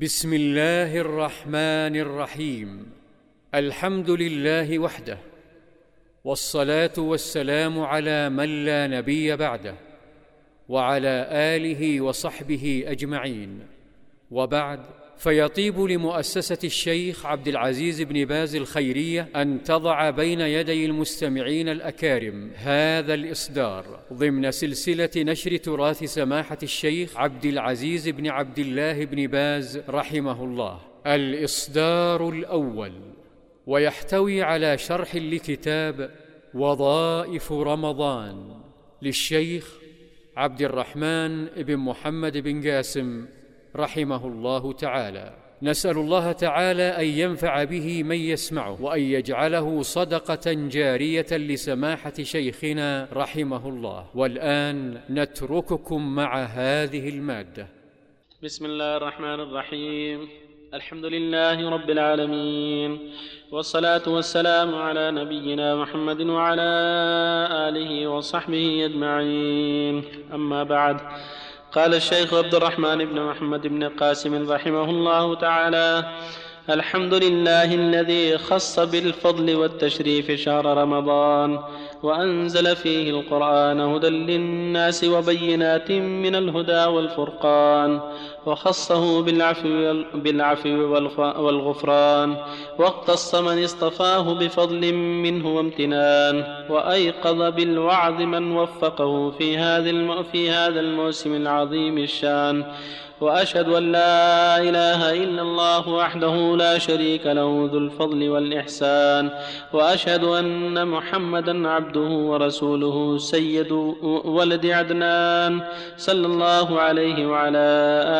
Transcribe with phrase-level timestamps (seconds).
[0.00, 2.92] بسم الله الرحمن الرحيم
[3.54, 5.18] الحمد لله وحده
[6.24, 9.74] والصلاه والسلام على من لا نبي بعده
[10.68, 13.60] وعلى اله وصحبه اجمعين
[14.30, 14.80] وبعد
[15.20, 23.14] فيطيب لمؤسسة الشيخ عبد العزيز بن باز الخيرية أن تضع بين يدي المستمعين الأكارم هذا
[23.14, 30.44] الإصدار ضمن سلسلة نشر تراث سماحة الشيخ عبد العزيز بن عبد الله بن باز رحمه
[30.44, 30.80] الله.
[31.06, 32.92] الإصدار الأول
[33.66, 36.10] ويحتوي على شرح لكتاب
[36.54, 38.54] وظائف رمضان
[39.02, 39.78] للشيخ
[40.36, 43.26] عبد الرحمن بن محمد بن قاسم
[43.76, 45.32] رحمه الله تعالى.
[45.62, 53.68] نسأل الله تعالى أن ينفع به من يسمعه وأن يجعله صدقة جارية لسماحة شيخنا رحمه
[53.68, 57.66] الله والآن نترككم مع هذه المادة.
[58.42, 60.28] بسم الله الرحمن الرحيم.
[60.74, 62.98] الحمد لله رب العالمين.
[63.52, 66.70] والصلاة والسلام على نبينا محمد وعلى
[67.68, 70.04] آله وصحبه أجمعين.
[70.34, 71.00] أما بعد.
[71.72, 76.04] قال الشيخ عبد الرحمن بن محمد بن قاسم رحمه الله تعالى
[76.70, 81.58] الحمد لله الذي خص بالفضل والتشريف شهر رمضان
[82.02, 88.00] وأنزل فيه القرآن هدى للناس وبينات من الهدى والفرقان
[88.46, 90.68] وخصه بالعفو, بالعفو
[91.44, 92.36] والغفران.
[92.78, 96.44] واقتص من اصطفاه بفضل منه وامتنان.
[96.70, 102.64] وأيقظ بالوعظ من وفقه في هذا في هذا الموسم العظيم الشان.
[103.20, 109.30] وأشهد أن لا إله إلا الله وحده لا شريك له ذو الفضل والإحسان.
[109.72, 113.72] وأشهد أن محمدا عبده ورسوله سيد
[114.24, 115.60] ولد عدنان.
[115.96, 117.66] صلى الله عليه وعلى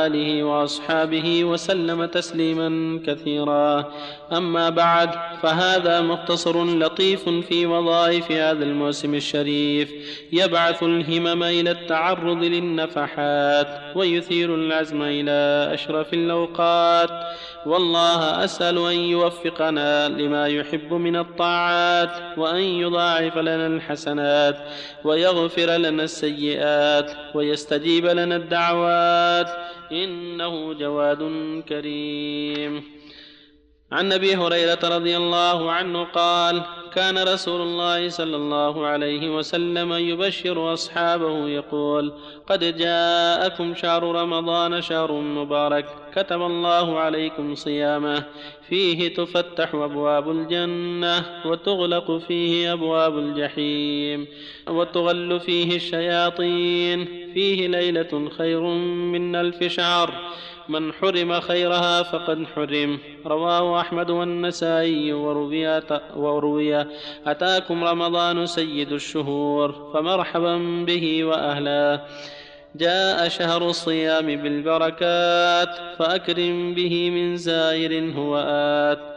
[0.06, 0.09] آله
[0.42, 3.92] وأصحابه وسلم تسليما كثيرا.
[4.32, 5.10] أما بعد
[5.42, 9.92] فهذا مختصر لطيف في وظائف هذا الموسم الشريف.
[10.32, 17.10] يبعث الهمم إلى التعرض للنفحات ويثير العزم إلى أشرف الأوقات.
[17.66, 24.56] والله أسأل أن يوفقنا لما يحب من الطاعات وأن يضاعف لنا الحسنات
[25.04, 29.50] ويغفر لنا السيئات ويستجيب لنا الدعوات.
[29.92, 31.22] إنه جواد
[31.68, 33.00] كريم.
[33.92, 36.62] عن أبي هريرة رضي الله عنه قال
[36.94, 42.12] كان رسول الله صلى الله عليه وسلم يبشر أصحابه يقول
[42.46, 48.24] قد جاءكم شهر رمضان شهر مبارك كتب الله عليكم صيامه.
[48.68, 54.26] فيه تفتح أبواب الجنة وتغلق فيه أبواب الجحيم
[54.68, 57.04] وتغل فيه الشياطين.
[57.34, 60.14] فيه ليلة خير من ألف شهر.
[60.68, 62.98] من حرم خيرها فقد حرم.
[63.26, 65.82] رواه أحمد والنسائي وروي,
[66.16, 66.86] وروي
[67.26, 72.06] أتاكم رمضان سيد الشهور فمرحبا به وأهلا.
[72.74, 79.10] جاء شهر الصيام بالبركات فأكرم به من زائر هو آت.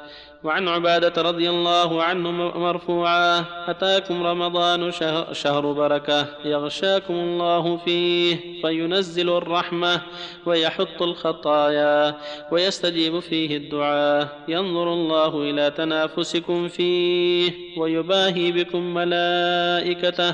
[0.44, 9.30] وعن عبادة رضي الله عنه مرفوعا أتاكم رمضان شهر, شهر بركة يغشاكم الله فيه فينزل
[9.30, 10.02] الرحمة
[10.46, 12.16] ويحط الخطايا
[12.52, 20.34] ويستجيب فيه الدعاء ينظر الله إلى تنافسكم فيه ويباهي بكم ملائكته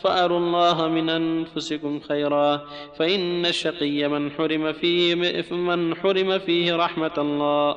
[0.00, 2.60] فأروا الله من أنفسكم خيرا
[2.98, 5.14] فإن الشقي من حرم فيه
[5.50, 7.76] من حرم فيه رحمة الله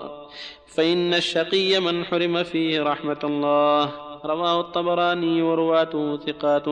[0.68, 3.92] فإن الشقي من حرم فيه رحمة الله.
[4.26, 6.66] رواه الطبراني ورواته ثقات.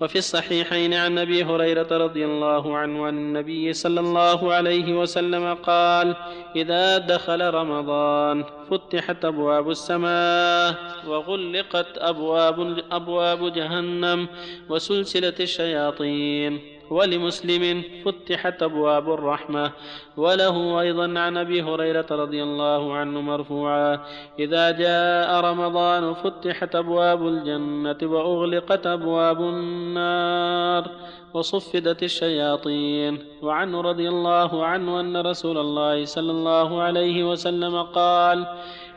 [0.00, 6.16] وفي الصحيحين عن أبي هريرة رضي الله عنه عن النبي صلى الله عليه وسلم قال
[6.56, 10.74] إذا دخل رمضان فتحت أبواب السماء
[11.06, 14.28] وغلقت ابواب أبواب جهنم
[14.68, 19.72] وسلسلة الشياطين ولمسلم فتحت أبواب الرحمة.
[20.16, 24.00] وله أيضا عن أبي هريرة رضي الله عنه مرفوعا
[24.38, 30.90] إذا جاء رمضان فتحت أبواب الجنة وأغلقت أبواب النار
[31.34, 33.18] وصفدت الشياطين.
[33.42, 38.46] وعنه رضي الله عنه أن رسول الله صلى الله عليه وسلم قال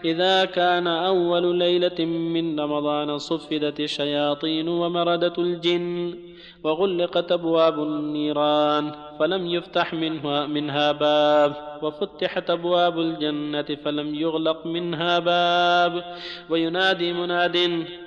[0.06, 6.15] إذا كان أول ليلة من رمضان صفدت الشياطين ومردت الجن
[6.63, 16.16] وغلقت أبواب النيران فلم يفتح منها, منها باب وفتحت أبواب الجنة فلم يغلق منها باب
[16.50, 17.56] وينادي مناد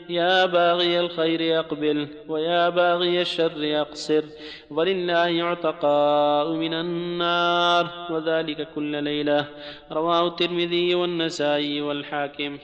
[0.09, 4.25] يا باغي الخير أقبل ويا باغي الشر أقصر
[4.71, 9.47] ولله عتقاء من النار وذلك كل ليلة
[9.93, 12.59] رواه الترمذي والنسائي والحاكم.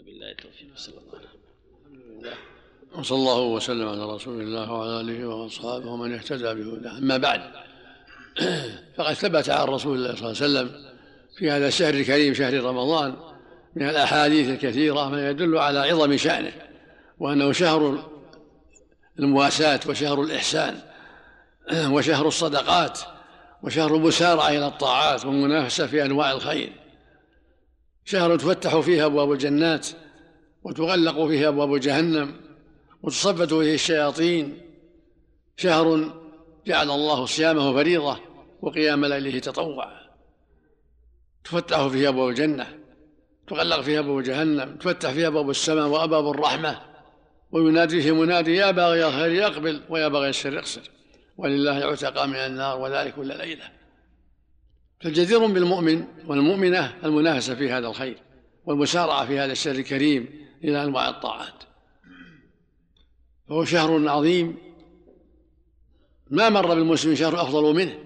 [0.00, 2.57] وبالله التوفيق صلى الله عليه وسلم
[2.96, 6.98] وصلى الله وسلم على رسول الله وعلى آله وأصحابه ومن اهتدى بهداه.
[6.98, 7.40] أما بعد
[8.96, 10.88] فقد ثبت عن رسول الله صلى الله عليه وسلم
[11.38, 13.14] في هذا الشهر الكريم شهر رمضان
[13.76, 16.52] من الأحاديث الكثيرة ما يدل على عظم شأنه
[17.18, 18.08] وأنه شهر
[19.18, 20.78] المواساة وشهر الإحسان
[21.94, 23.00] وشهر الصدقات
[23.62, 26.72] وشهر المسارعة إلى الطاعات والمنافسة في أنواع الخير.
[28.04, 29.86] شهر تفتح فيه أبواب الجنات
[30.64, 32.47] وتغلق فيه أبواب جهنم
[33.02, 34.60] وتصفت فيه الشياطين.
[35.56, 36.14] شهر
[36.66, 38.20] جعل الله صيامه فريضة
[38.62, 39.98] وقيام ليله تطوعا.
[41.44, 42.78] تفتح فيه أبواب الجنة
[43.48, 46.80] تغلق فيها أبواب جهنم تفتح فيها أبواب السماء وأبواب الرحمة.
[47.52, 50.90] وينادي فيه منادي يا باغي الخير يقبل ويا باغي الشر اقصر.
[51.36, 53.64] ولله عتق من النار وذلك كل ليلة.
[55.00, 58.16] فالجدير بالمؤمن والمؤمنة المنافسة في هذا الخير
[58.66, 61.67] والمسارعة في هذا الشر الكريم إلى أنواع الطاعات.
[63.48, 64.56] فهو شهر عظيم.
[66.30, 67.98] ما مر بالمسلم شهر أفضل منه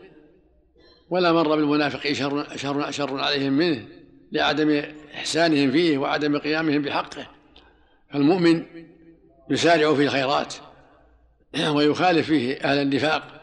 [1.10, 3.88] ولا مر بالمنافقين شهر, شهر شر عليهم منه
[4.32, 4.82] لعدم
[5.14, 7.26] إحسانهم فيه وعدم قيامهم بحقه.
[8.12, 8.64] فالمؤمن
[9.50, 10.54] يسارع في الخيرات
[11.74, 13.40] ويخالف فيه أهل النفاق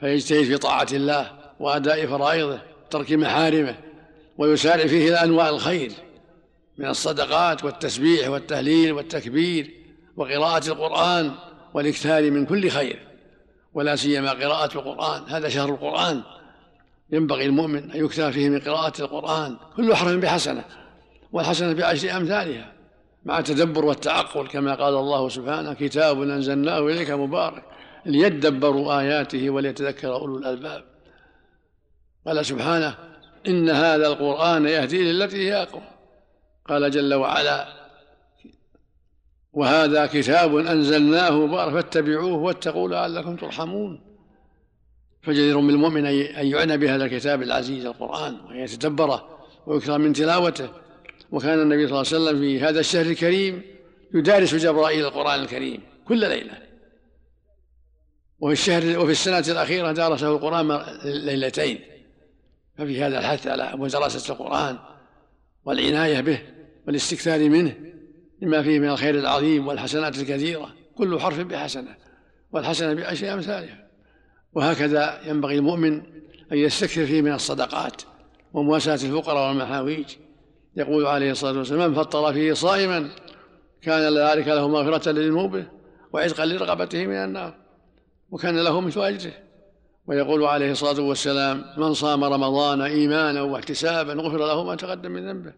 [0.00, 2.60] فيجتهد في طاعة الله وأداء فرائضه
[2.90, 3.76] ترك محارمه
[4.38, 5.92] ويسارع فيه إلى أنواع الخير
[6.78, 9.83] من الصدقات والتسبيح والتهليل والتكبير.
[10.16, 11.32] وقراءة القرآن
[11.74, 13.08] والاكثار من كل خير
[13.74, 15.22] ولا سيما قراءة القرآن.
[15.28, 16.22] هذا شهر القرآن.
[17.12, 19.56] ينبغي المؤمن أن يكثر فيه من قراءة القرآن.
[19.76, 20.64] كل حرف بحسنة
[21.32, 22.72] والحسنة بعشر أمثالها
[23.24, 24.46] مع التدبر والتعقل.
[24.46, 27.64] كما قال الله سبحانه كتاب أنزلناه إليك مبارك
[28.06, 30.84] ليدبروا آياته وليتذكر أولو الألباب.
[32.26, 32.94] قال سبحانه
[33.46, 35.82] إن هذا القرآن يهدي للتي هي أقوم
[36.68, 37.83] قال جل وعلا
[39.54, 44.00] وهذا كتاب أنزلناه مبارك فاتبعوه واتقوا لعلكم ترحمون.
[45.22, 50.68] فجدير بالمؤمن أن يعنى بهذا الكتاب العزيز القرآن وأن يتدبره ويكثر من تلاوته.
[51.32, 53.62] وكان النبي صلى الله عليه وسلم في هذا الشهر الكريم
[54.14, 56.58] يدارس جبرائيل القرآن الكريم كل ليلة.
[58.40, 60.68] وفي الشهر وفي السنة الأخيرة درسه القرآن
[61.04, 61.80] ليلتين.
[62.78, 64.78] ففي هذا الحث على مدرسة القرآن
[65.64, 66.42] والعناية به
[66.86, 67.93] والاستكثار منه
[68.42, 71.96] لما فيه من الخير العظيم والحسنات الكثيرة كل حرف بحسنة
[72.52, 73.84] والحسنة بعشر أمثالها
[74.52, 76.02] وهكذا ينبغي المؤمن
[76.52, 78.02] أن يستكثر فيه من الصدقات
[78.52, 80.06] ومواساة الفقراء والمحاويج.
[80.76, 83.10] يقول عليه الصلاة والسلام من فطر فيه صائما
[83.82, 85.66] كان ذلك له مغفرة لذنوبه
[86.12, 87.54] وعتقا لرغبته من النار
[88.30, 89.32] وكان له مثل أجره.
[90.06, 95.52] ويقول عليه الصلاة والسلام من صام رمضان إيمانا واحتسابا غفر له ما تقدم من ذنبه.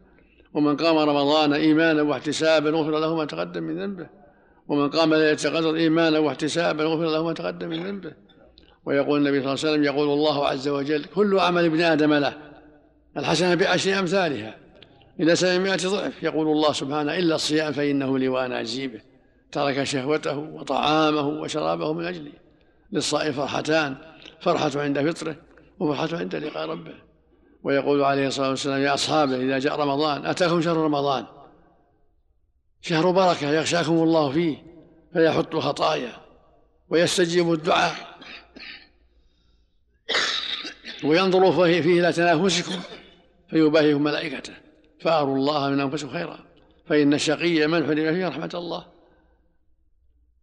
[0.57, 4.07] ومن قام رمضان إيمانا واحتسابا غفر له ما تقدم من ذنبه.
[4.69, 8.13] ومن قام ليلة القدر إيمانا واحتسابا غفر له ما تقدم من ذنبه.
[8.85, 12.37] ويقول النبي صلى الله عليه وسلم يقول الله عز وجل كل عمل ابن آدم له
[13.17, 14.57] الحسنة بعشر أمثالها
[15.21, 16.23] إلى سبعمائة ضعف.
[16.23, 19.01] يقول الله سبحانه إلا الصيام فإنه لي وأنا أجزي به
[19.53, 22.33] ترك شهوته وطعامه وشرابه من أجلي
[22.93, 23.97] للصائم فرحتان
[24.41, 25.37] فرحة عند فطره
[25.79, 27.06] وفرحة عند لقاء ربه.
[27.67, 31.27] ويقول عليه الصلاة والسلام يا أصحابه إذا جاء رمضان أتاكم شهر رمضان.
[32.81, 34.57] شهر بركة يخشاكم الله فيه
[35.13, 36.13] فيحط الخطايا
[36.89, 37.95] ويستجيب الدعاء.
[41.05, 42.81] وينظر فيه إلى تنافسكم
[43.51, 44.53] فيباهيكم ملائكته.
[45.01, 46.39] فأروا الله من أنفسكم خيرا
[46.89, 48.87] فإن الشقي من حرم فيه رحمة الله.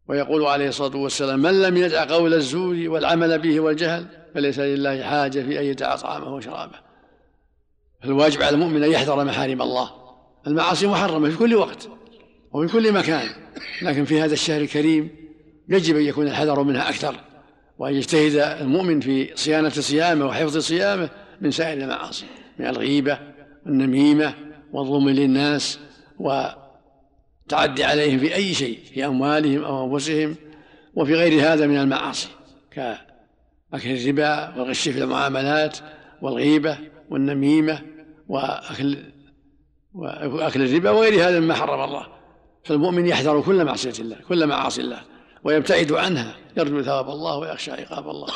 [0.07, 5.39] ويقول عليه الصلاة والسلام من لم يدع قول الزور والعمل به والجهل فليس لله حاجة
[5.39, 6.92] في أن يدع طعامه وشرابه.
[8.03, 9.89] فالواجب على المؤمن أن يحذر محارم الله.
[10.47, 11.89] المعاصي محرمة في كل وقت
[12.53, 13.27] وفي كل مكان.
[13.81, 15.09] لكن في هذا الشهر الكريم
[15.69, 17.15] يجب أن يكون الحذر منها أكثر
[17.79, 21.09] وأن يجتهد المؤمن في صيانة صيامه وحفظ صيامه
[21.41, 22.25] من سائر المعاصي
[22.59, 23.19] من الغيبة
[23.65, 24.33] والنميمة
[24.73, 25.79] والظلم للناس
[26.19, 30.35] وتعدي عليهم في أي شيء في أموالهم أو أنفسهم
[30.95, 32.27] وفي غير هذا من المعاصي
[32.71, 35.77] كأكل الربا والغش في المعاملات
[36.21, 36.77] والغيبة
[37.09, 37.92] والنميمة
[38.33, 38.97] وأكل
[39.93, 42.07] وأكل الربا وغير هذا مما حرم الله.
[42.63, 45.01] فالمؤمن يحذر كل معصية الله كل معاصي الله
[45.43, 48.27] ويبتعد عنها يرجو ثواب الله ويخشى عقاب الله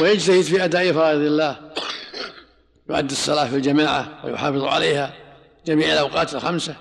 [0.00, 1.56] ويجتهد في أداء فرائض الله
[2.90, 5.14] يؤدي الصلاة في الجماعة ويحافظ عليها
[5.66, 6.76] جميع الأوقات الخمسة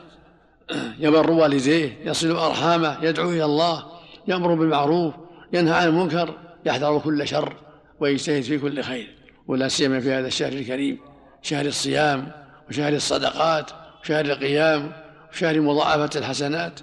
[0.99, 3.85] يبر والديه يصل أرحامه يدعو إلى الله
[4.27, 5.13] يأمر بالمعروف
[5.53, 6.33] ينهى عن المنكر
[6.65, 7.53] يحذر كل شر
[7.99, 9.15] ويجتهد في كل خير
[9.47, 10.99] ولا سيما في هذا الشهر الكريم
[11.41, 12.46] شهر الصيام.
[12.69, 13.71] وشهر الصدقات
[14.03, 14.91] وشهر القيام
[15.31, 16.79] وشهر مضاعفة الحسنات.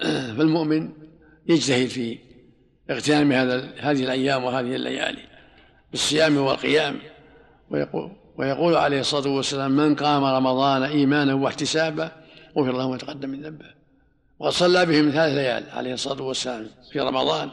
[0.36, 0.88] فالمؤمن
[1.46, 2.18] يجتهد في
[2.90, 5.22] اغتنام هذا هذه الأيام وهذه الليالي
[5.90, 6.98] بالصيام والقيام.
[7.70, 12.10] ويقول ويقول عليه الصلاة والسلام من قام رمضان إيمانا واحتسابا
[12.58, 13.66] غفر له ما تقدم من ذنبه.
[14.38, 17.50] وقد صلى بهم ثلاث ليال عليه الصلاة والسلام في رمضان.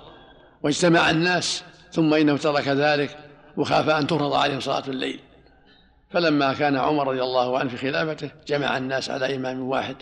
[0.63, 3.17] واجتمع الناس ثم إنه ترك ذلك
[3.57, 5.19] وخاف أن تفرض عليهم صلاة الليل.
[6.09, 9.95] فلما كان عمر رضي الله عنه في خلافته جمع الناس على إمام واحد.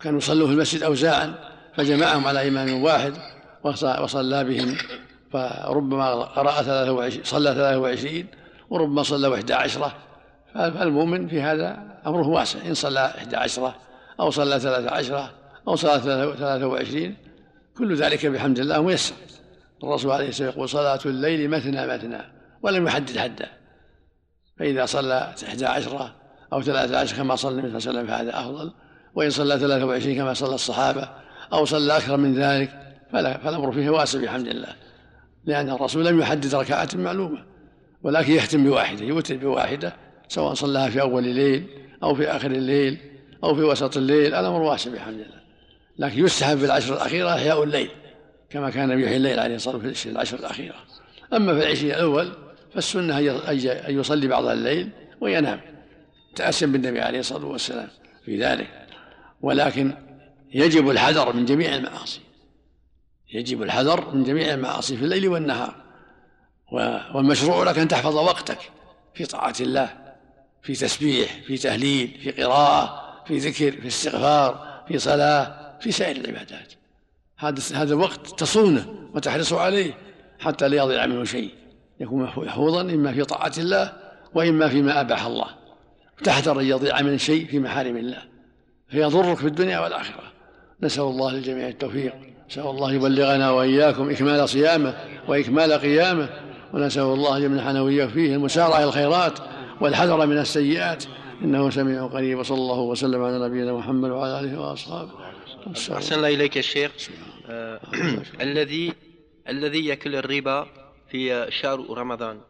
[0.00, 1.34] كانوا يصلوا في المسجد أوزاعا
[1.76, 3.14] فجمعهم على إمام واحد
[3.64, 4.76] وصلى بهم.
[5.32, 8.26] فربما قرأ ثلاثة وعشرين صلى ثلاثة وعشرين
[8.70, 9.94] وربما صلى وحدة عشرة.
[10.54, 12.58] فالمؤمن في هذا أمره واسع.
[12.66, 13.74] إن صلى إحدى عشرة
[14.20, 15.30] أو صلى ثلاثة عشرة
[15.68, 16.00] أو صلى
[16.38, 17.16] ثلاثة وعشرين
[17.78, 19.14] كل ذلك بحمد الله ميسر.
[19.84, 22.20] الرسول عليه الصلاة والسلام يقول صلاة الليل مثنى مثنى
[22.62, 23.61] ولم يحدد حدا.
[24.62, 26.14] فإذا صلى إحدى عشرة
[26.52, 28.72] أو ثلاثة عشر كما صلى النبي صلى الله عليه وسلم فهذا أفضل.
[29.14, 31.08] وإن صلى ثلاثة وعشرين كما صلى الصحابة
[31.52, 34.68] أو صلى أكثر من ذلك فلا فالأمر فيه واسع بحمد الله
[35.44, 37.44] لأن الرسول لم يحدد ركعات معلومة
[38.02, 39.92] ولكن يختم بواحدة يوتر بواحدة
[40.28, 41.66] سواء صلاها في أول الليل
[42.02, 42.98] أو في آخر الليل
[43.44, 45.42] أو في وسط الليل الأمر واسع بحمد الله.
[45.98, 47.90] لكن يستحب في العشر الأخيرة إحياء الليل
[48.50, 50.76] كما كان يحيي الليل عليه الصلاة والسلام في العشر الأخيرة.
[51.32, 52.32] أما في العشرين الأول
[52.74, 55.60] فالسنة أن يصلي بعض الليل وينام
[56.34, 57.88] تأسم بالنبي عليه الصلاة والسلام
[58.24, 58.86] في ذلك.
[59.40, 59.94] ولكن
[60.54, 62.20] يجب الحذر من جميع المعاصي.
[63.32, 65.74] يجب الحذر من جميع المعاصي في الليل والنهار.
[67.14, 68.58] والمشروع لك أن تحفظ وقتك
[69.14, 70.14] في طاعة الله
[70.62, 76.72] في تسبيح في تهليل في قراءة في ذكر في استغفار في صلاة في سائر العبادات.
[77.38, 79.94] هذا هذا الوقت تصونه وتحرص عليه
[80.40, 81.61] حتى لا يضيع منه شيء.
[82.00, 83.92] يكون محفوظا إما في طاعة الله
[84.34, 85.46] وإما فيما أباح الله.
[86.24, 88.22] تحذر أن يضيع من شيء في محارم الله.
[88.88, 90.22] فيضرك في الدنيا والآخرة.
[90.82, 92.14] نسأل الله للجميع التوفيق.
[92.50, 94.94] نسأل الله يبلغنا وإياكم إكمال صيامه
[95.28, 96.28] وإكمال قيامه.
[96.74, 99.38] ونسأل الله أن يمنحنا وإياكم فيه المسارعة إلى الخيرات
[99.80, 101.04] والحذر من السيئات.
[101.42, 102.38] إنه سميع قريب.
[102.38, 105.10] وصلى الله وسلم على نبينا محمد وعلى آله وأصحابه.
[105.92, 106.92] أحسن الله إليك يا شيخ.
[107.50, 107.80] آه
[108.40, 108.92] الذي
[109.48, 110.66] الذي يأكل الربا
[111.12, 112.40] في شهر رمضان.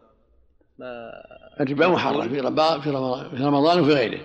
[0.79, 1.13] ما
[1.61, 4.21] الربا محرم في رمضان في رمضان في رمضان وفي غيره.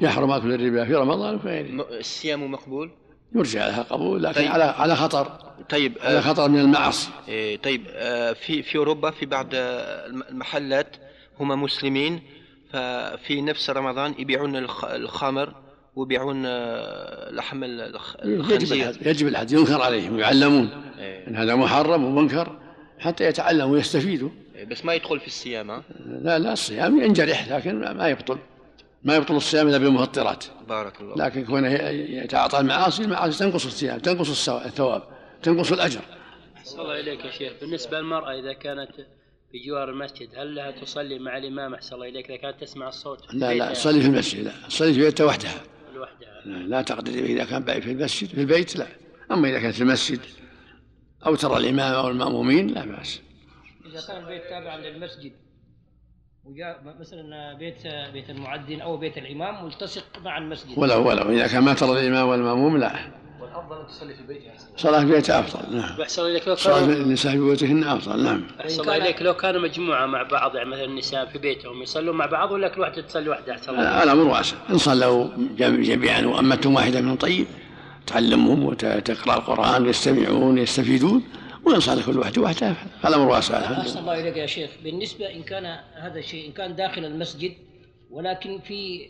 [0.00, 1.86] يحرم أكل الربا في رمضان وفي غيره.
[1.98, 2.90] الصيام مقبول؟
[3.34, 4.48] يرجع لها قبول لكن طيب.
[4.48, 5.26] على على خطر.
[5.68, 10.96] طيب على خطر من المعاصي إيه طيب آه في في أوروبا في بعض المحلات
[11.40, 12.22] هم مسلمين
[12.72, 15.54] ففي نفس رمضان يبيعون الخمر
[15.96, 18.96] ويبيعون آه، لحم الخنزير.
[19.02, 21.28] يجب الحد ينكر عليهم ويعلمون إيه.
[21.28, 22.63] إن هذا محرم ومنكر.
[22.98, 27.80] حتى يتعلموا ويستفيدوا إيه، بس ما يدخل في الصيام ها؟ لا لا الصيام ينجرح لكن
[27.80, 28.38] ما يبطل.
[29.02, 31.26] ما يبطل الصيام إلا بالمفطرات بارك الله.
[31.26, 35.02] لكن كونه يتعاطى المعاصي المعاصي تنقص الصيام تنقص الثواب
[35.42, 36.00] تنقص الأجر.
[36.56, 37.52] أحسن الله إليك يا شيخ.
[37.60, 38.90] بالنسبة للمرأة إذا كانت
[39.52, 42.30] بجوار المسجد هل لها تصلي مع الإمام؟ أحسن الله إليك.
[42.30, 45.62] إذا كانت تسمع الصوت لا لا تصلي في المسجد لا تصلي في بيتها وحدها.
[45.94, 46.42] لوحدها.
[46.44, 48.86] لا, لا تقدر إذا كان في المسجد في البيت لا.
[49.32, 50.20] أما إذا كانت في المسجد
[51.26, 53.20] أو ترى الإمام أو المأمومين لا بأس.
[53.86, 55.32] إذا كان البيت تابعا للمسجد
[56.44, 60.78] وجاء مثلا بيت بيت المعدن أو بيت الإمام ملتصق مع المسجد.
[60.78, 62.92] ولو ولو اذا كان ما ترى الإمام والمأموم لا.
[63.40, 66.00] والأفضل أن تصلي في بيتها صلاة في بيتها أفضل نعم.
[66.00, 68.46] احسن إليك لو صلاة النساء في بيوتهن أفضل نعم.
[68.60, 69.22] أحسن الله إليك.
[69.22, 72.80] لو كانوا مجموعة مع بعض يعني مثلا النساء في بيتهم يصلون مع بعض ولا كل
[72.80, 74.02] واحدة تصلي وحدها أحسن الله.
[74.02, 74.56] الأمر واسع.
[74.70, 75.28] إن صلوا
[75.58, 77.46] جميعا وامتهم واحدة من طيب.
[78.06, 81.22] تعلمهم وتقرأ القرآن يستمعون يستفيدون
[81.64, 84.70] ويصلي كل واحد وحده فالامر واسع أحسن الله إليك يا شيخ.
[84.84, 87.52] بالنسبة إن كان هذا الشيء إن كان داخل المسجد
[88.10, 89.08] ولكن في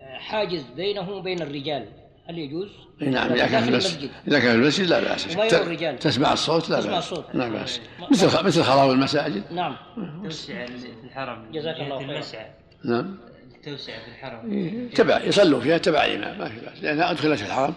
[0.00, 1.86] حاجز بينه وبين الرجال
[2.28, 2.68] هل يجوز؟
[3.00, 4.10] نعم إذا كان في المسجد.
[4.28, 7.24] إذا كان في المسجد لا باس الرجال؟ تسمع الصوت لا تسمع الصوت.
[7.34, 7.80] لا بأس.
[8.10, 9.42] مثل مثل خراب المساجد.
[9.52, 9.76] نعم.
[10.24, 11.52] توسع في الحرم.
[11.52, 12.46] جزاك الله خير
[12.84, 13.16] نعم.
[13.56, 14.88] التوسعة في الحرم.
[14.94, 16.82] تبع يصلوا فيها تبع الامام ما في بأس.
[16.82, 17.74] لانها أدخلت الحرم.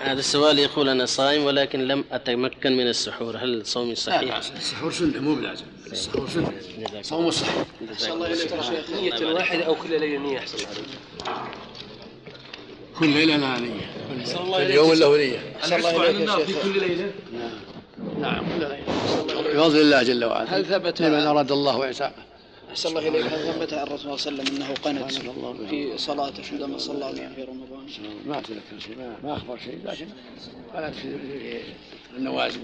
[0.00, 5.20] هذا السؤال يقول أنا صائم ولكن لم أتمكن من السحور هل صومي صحيح؟ السحور سنة
[5.20, 5.64] مو بلازم.
[5.92, 6.52] السحور سنة.
[7.02, 7.64] صوم صحيح.
[8.08, 10.68] الله إليك يا شيخ نية واحدة أو كل ليلة نية أحسن الله
[12.98, 13.90] كل ليلة لها نية.
[14.56, 15.38] كل يوم له نية.
[16.44, 17.12] في كل ليلة.
[18.20, 18.44] نعم.
[18.46, 19.54] كل ليلة.
[19.54, 20.56] بفضل الله جل وعلا.
[20.56, 22.29] هل ثبت لمن أراد الله إعتاقه
[22.70, 23.26] أحسن الله إليك.
[23.26, 25.12] هل ثبت عن الرسول صلى الله عليه وسلم أنه قنت
[25.70, 27.86] في صلاته عندما صلى في رمضان؟
[28.26, 30.06] ما أتذكر شيء ما, ما أخبر شيء لكن
[30.74, 31.16] قالت في
[32.16, 32.60] النوازل.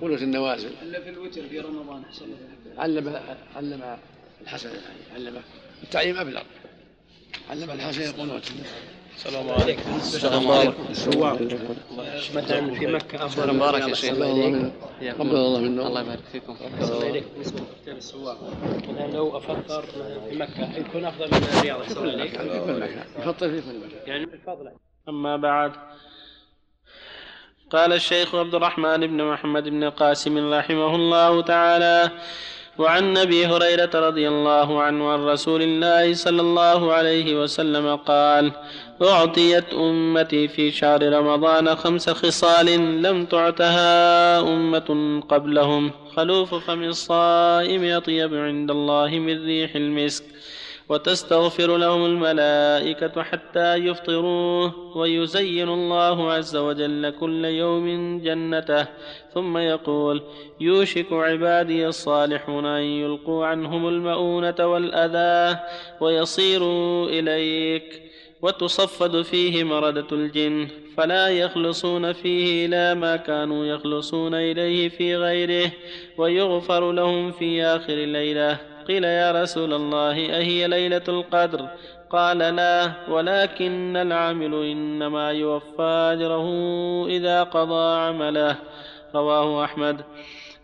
[0.00, 0.70] قلت النوازل.
[0.82, 2.36] إلا في الوتر في رمضان أحسن الله
[2.78, 3.22] علم
[3.56, 3.98] علم
[4.42, 4.70] الحسن
[5.14, 5.40] علمه
[5.82, 6.42] التعليم أبلغ.
[7.50, 8.44] علم الحسن القنوت
[9.16, 9.96] السلام عليكم.
[9.96, 11.74] السلام عليكم.
[12.34, 14.14] مثلا في مكة أفضل مبارك يا شيخ.
[14.14, 14.70] قبل.
[15.20, 16.56] الله منا الله يبارك فيكم.
[16.80, 18.38] الله إليك بالنسبة لكتاب السواق.
[18.88, 19.82] مثلا لو أفطر
[20.30, 21.80] في مكة يكون أفضل من الرياض.
[21.80, 22.40] أحسن الله إليك
[23.18, 24.70] يفطر في كل مكان يعني الفضل.
[25.08, 25.72] أما بعد
[27.70, 32.10] قال الشيخ عبد الرحمن بن محمد بن قاسم رحمه الله تعالى
[32.78, 38.52] وعن أبي هريرة رضي الله عنه عن رسول الله صلى الله عليه وسلم قال
[39.02, 42.66] أعطيت أمتي في شهر رمضان خمس خصال
[43.02, 45.90] لم تعتها أمة قبلهم.
[46.16, 50.24] خلوف فم الصائم اطيب عند الله من ريح المسك.
[50.88, 58.86] وتستغفر لهم الملائكة حتى يفطروا ويزين الله عز وجل كل يوم جنته.
[59.34, 60.22] ثم يقول
[60.60, 65.58] يوشك عبادي الصالحون أن يلقوا عنهم المؤونة والأذى.
[66.00, 68.05] ويصيروا إليك.
[68.42, 75.70] وتصفد فيه مردة الجن فلا يخلصون فيه إلى ما كانوا يخلصون إليه في غيره
[76.18, 81.68] ويغفر لهم في آخر الليلة قيل يا رسول الله أهي ليلة القدر؟
[82.10, 86.46] قال لا ولكن العامل إنما يوفى أجره
[87.06, 88.56] إذا قضى عمله.
[89.14, 90.04] رواه أحمد.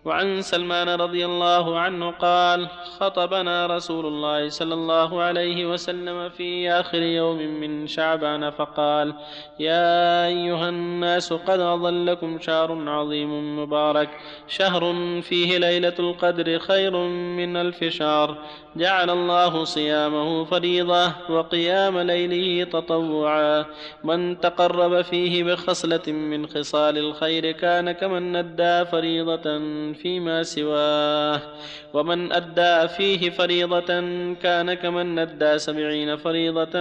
[0.05, 2.69] وعن سلمان رضي الله عنه قال
[3.01, 9.15] خطبنا رسول الله صلى الله عليه وسلم في آخر يوم من شعبان فقال
[9.61, 14.11] يا أيها الناس قد أظلكم شهر عظيم مبارك.
[14.49, 16.97] شهر فيه ليلة القدر خير
[17.37, 18.39] من ألف شهر.
[18.77, 23.65] جعل الله صيامه فريضة وقيام ليله تطوعا.
[24.05, 29.59] من تقرب فيه بخصلة من خصال الخير كان كمن ندى فريضة
[29.93, 31.41] فيما سواه.
[31.95, 33.87] ومن أدى فيه فريضة
[34.43, 36.75] كان كمن ندى سبعين فريضة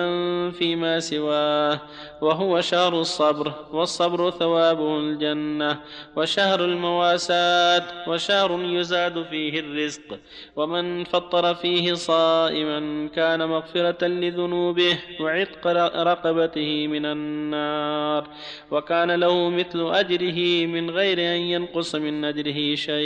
[0.52, 1.80] فيما سواه.
[2.21, 5.80] وهو شهر الصبر والصبر ثوابه الجنة.
[6.15, 10.19] وشهر المواساة وشهر يزاد فيه الرزق.
[10.56, 18.28] ومن فطر فيه صائما كان مغفرة لذنوبه وعتق رقبته من النار.
[18.71, 23.01] وكان له مثل أجره من غير أن ينقص من أجره شيء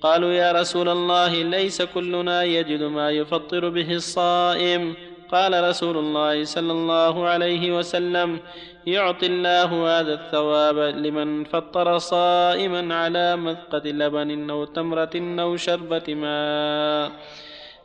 [0.00, 4.94] قالوا يا رسول الله ليس كلنا يجد ما يفطر به الصائم.
[5.24, 8.38] قال رسول الله صلى الله عليه وسلم
[8.86, 17.10] يعطي الله هذا الثواب لمن فطر صائما على مذقة لبن أو تمرة أو شربة ماء.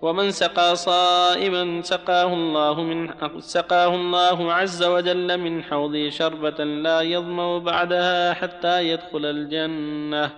[0.02, 3.10] ومن سقى صائما سقاه الله من
[3.40, 10.32] سقاه الله عز وجل من حوضه شربة لا يظمأ بعدها حتى يدخل الجنة.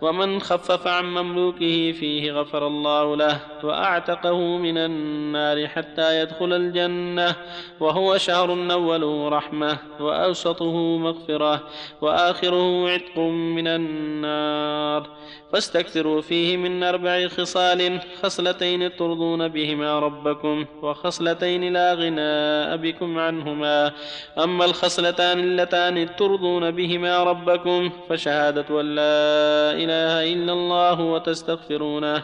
[0.00, 7.36] ومن خفف عن مملوكه فيه غفر الله له وأعتقه من النار حتى يدخل الجنة.
[7.80, 11.62] وهو شهر أوله رحمة وأوسطه مغفرة
[12.00, 15.06] وآخره عتق من النار.
[15.52, 23.92] فاستكثروا فيه من أربع خصال خصلتين ترضون بهما ربكم وخصلتين لا غناء بكم عنهما.
[24.38, 32.22] أما الخصلتان اللتان ترضون بهما ربكم فشهادة أن لا إله إلا الله وتستغفرونه.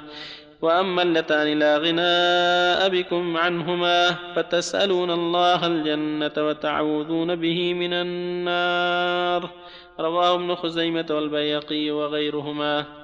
[0.63, 9.51] وأما اللتان لا غناء بكم عنهما فتسألون الله الجنة وتعوذون به من النار.
[10.01, 13.02] رواه ابن خزيمة والبيقي وغيرهما.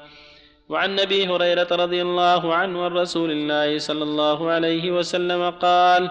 [0.69, 6.11] وعن أبي هريرة رضي الله عنه عن رسول الله صلى الله عليه وسلم قال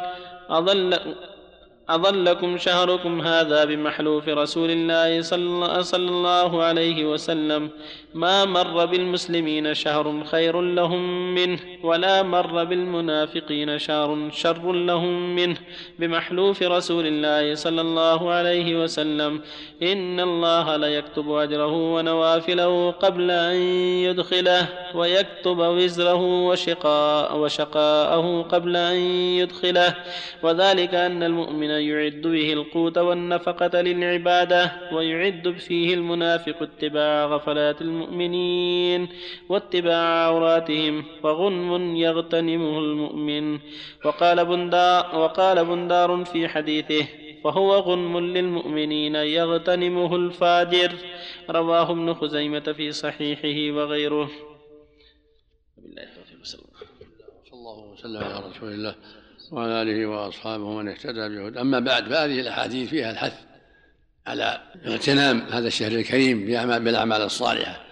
[1.89, 7.69] أظلكم شهركم هذا بمحلوف رسول الله صلى الله عليه وسلم.
[8.13, 15.57] ما مر بالمسلمين شهر خير لهم منه ولا مر بالمنافقين شهر شر لهم منه.
[15.99, 19.41] بمحلوف رسول الله صلى الله عليه وسلم.
[19.83, 23.55] إن الله ليكتب أجره ونوافله قبل أن
[24.07, 28.95] يدخله ويكتب وزره وشقاء وشقاءه قبل أن
[29.39, 29.95] يدخله.
[30.43, 39.07] وذلك أن المؤمن يعد به القوت والنفقة للعبادة ويعد فيه المنافق اتباع غفلات المؤمنين
[39.49, 43.59] واتباع عوراتهم فغنم يغتنمه المؤمن.
[44.05, 47.07] وقال بندار وقال بندار في حديثه
[47.43, 50.91] فهو غنم للمؤمنين يغتنمه الفاجر.
[51.49, 54.29] رواه ابن خزيمة في صحيحه وغيره.
[55.77, 56.61] بالله التوفيق صلى
[57.53, 58.95] الله وسلم على رسول الله.
[59.51, 63.33] وعلى آله وأصحابه ومن اهتدى بهدى أما بعد فهذه الأحاديث فيها الحث
[64.27, 66.45] على اغتنام هذا الشهر الكريم
[66.79, 67.83] بالأعمال الصالحة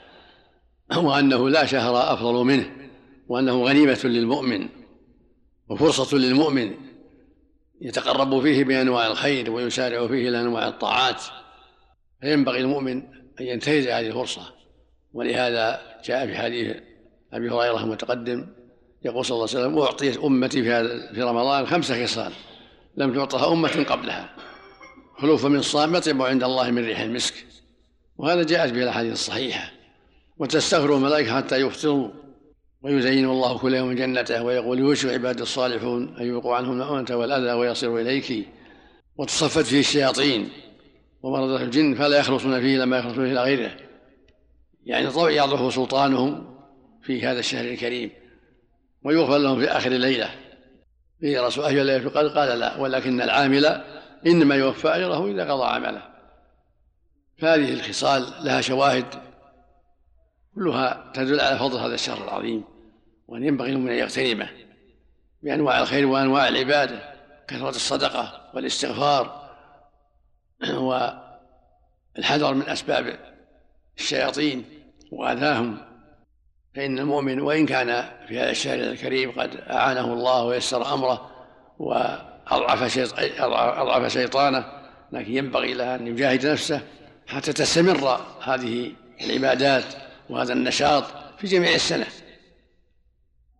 [0.97, 2.71] وأنه لا شهر أفضل منه
[3.27, 4.69] وأنه غنيمة للمؤمن
[5.69, 6.73] وفرصة للمؤمن
[7.81, 11.21] يتقرب فيه بأنواع الخير ويسارع فيه إلى أنواع الطاعات.
[12.21, 13.03] فينبغي المؤمن
[13.39, 14.53] أن ينتهز هذه الفرصة
[15.13, 16.77] ولهذا جاء في حديث
[17.33, 18.47] أبي هريرة المتقدم
[19.05, 22.31] يقول صلى الله عليه وسلم أعطيت أمتي في هذا في رمضان خمس خصال.
[22.97, 24.35] لم تعطها أمة قبلها.
[25.17, 27.33] خلوف من صام يطيب عند الله من ريح المسك.
[28.17, 29.71] وهذا جاءت به الأحاديث الصحيحة.
[30.37, 32.09] وتستغفر الملائكة حتى يفطروا
[32.81, 37.99] ويزين الله كل يوم جنته ويقول يوشك عباد الصالحون أن يوقوا عنهم المؤونة والأذى ويصيروا
[37.99, 38.47] إليك.
[39.17, 40.49] وتصفت فيه الشياطين
[41.23, 43.77] ومرضت الجن فلا يخلصون فيه لما يخلصون إلى غيره.
[44.85, 46.57] يعني يضعف سلطانهم
[47.03, 48.24] في هذا الشهر الكريم.
[49.05, 50.29] ويغفر لهم في آخر الليلة.
[51.19, 53.81] في رسول أهل الليلة قال قال لا ولكن العامل
[54.25, 56.01] إنما يوفى أجره إذا قضى عمله.
[57.37, 59.05] فهذه الخصال لها شواهد
[60.55, 62.63] كلها تدل على فضل هذا الشهر العظيم
[63.27, 64.49] وأن ينبغي لهم أن يغتنمه
[65.43, 67.13] بأنواع الخير وأنواع العبادة
[67.47, 69.49] كثرة الصدقة والاستغفار
[72.17, 73.19] والحذر من أسباب
[73.97, 74.65] الشياطين
[75.11, 75.77] وأذاهم.
[76.75, 81.31] فإن المؤمن وإن كان في هذا الشهر الكريم قد أعانه الله ويسر أمره
[81.79, 82.99] وأضعف
[83.79, 84.65] أضعف شيطانه
[85.11, 86.81] لكن ينبغي له أن يجاهد نفسه
[87.27, 89.83] حتى تستمر هذه العبادات
[90.29, 91.03] وهذا النشاط
[91.37, 92.05] في جميع السنة.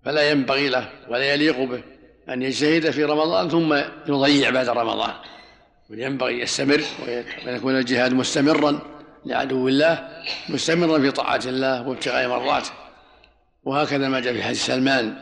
[0.06, 1.84] فلا ينبغي له ولا يليق به
[2.30, 3.73] أن يجتهد في رمضان ثم
[4.08, 5.13] يضيع بعد رمضان.
[5.89, 6.84] بل ينبغي يستمر
[7.45, 8.80] ويكون الجهاد مستمرا
[9.25, 10.10] لعدو الله
[10.49, 12.85] مستمرا في طاعة الله وابتغاء مرضاته.
[13.65, 15.17] وهكذا ما جاء في حديث سلمان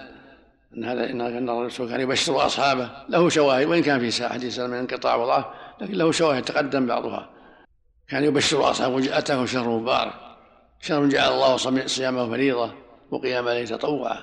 [0.77, 5.15] إن هذا إن الرسول كان يبشر أصحابه له شواهد وإن كان في حديث سلمان انقطاع
[5.15, 5.45] وضعف
[5.82, 7.29] لكن له شواهد تقدم بعضها.
[8.10, 10.13] كان يبشر أصحابه أتاه شهر مبارك
[10.82, 12.73] شهر جعل الله صيامه فريضة
[13.12, 14.17] وقيام ليلة تطوعا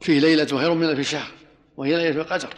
[0.00, 1.30] فيه ليلة خير من في شهر
[1.76, 2.48] وهي ليلة القدر.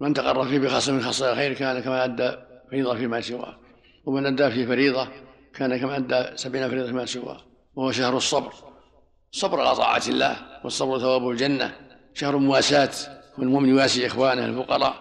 [0.00, 2.32] من تقرب فيه بخاصه من خاصه الخير كان كما أدى
[2.70, 3.56] فريضة فيما سواه.
[4.04, 5.08] ومن أدى فيه فريضة
[5.54, 7.40] كان كما أدى سبعين فريضة فيما سواه
[7.74, 8.52] وهو شهر الصبر.
[9.34, 11.74] صبر على طاعة الله والصبر ثواب الجنة.
[12.14, 12.90] شهر مواساة
[13.38, 14.94] والمؤمن يواسي إخوانه الفقراء.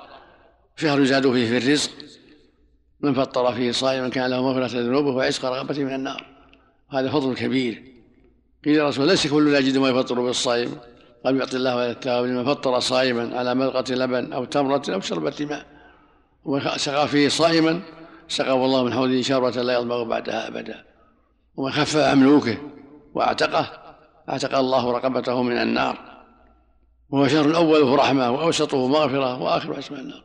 [0.77, 1.91] شهر يزاد فيه في الرزق.
[3.01, 6.25] من فطر فيه صائما كان له مغفرة ذنوبه وعشق رغبته من النار.
[6.91, 7.83] هذا فضل كبير.
[8.65, 10.77] قيل يا رسول ليس كل لا يجد ما يفطر بالصائم.
[11.25, 15.35] قال يعطي الله على التواب لمن فطر صائما على ملقة لبن أو تمرة أو شربة
[15.39, 15.65] ماء.
[16.45, 17.81] ومن سقى فيه صائما
[18.27, 20.83] سقاه الله من حوضه شربة لا يظمأ بعدها أبدا.
[21.55, 22.57] ومن خفف مملوكه
[23.13, 23.82] وأعتقه
[24.29, 25.97] أعتق الله رقبته من النار.
[27.09, 30.23] وهو شهر أوله رحمة وأوسطه مغفرة وآخره حسب النار.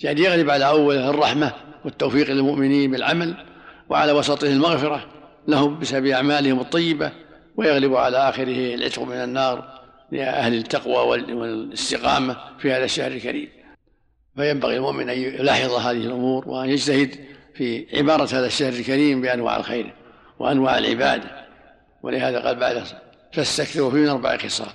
[0.00, 1.52] يعني يغلب على أوله الرحمة
[1.84, 3.34] والتوفيق للمؤمنين بالعمل
[3.88, 5.06] وعلى وسطه المغفرة
[5.48, 7.12] لهم بسبب أعمالهم الطيبة
[7.56, 9.80] ويغلب على آخره العتق من النار
[10.12, 13.48] لأهل التقوى والاستقامة في هذا الشهر الكريم.
[14.36, 17.18] فينبغي المؤمن أن يلاحظ هذه الأمور وأن يجتهد
[17.54, 19.94] في عبارة هذا الشهر الكريم بأنواع الخير
[20.38, 21.46] وأنواع العبادة.
[22.02, 22.82] ولهذا قال بعد
[23.34, 24.72] فاستكثروا فيه من أربع خصال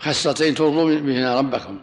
[0.00, 1.80] خصلتين ترضوا بهن ربكم.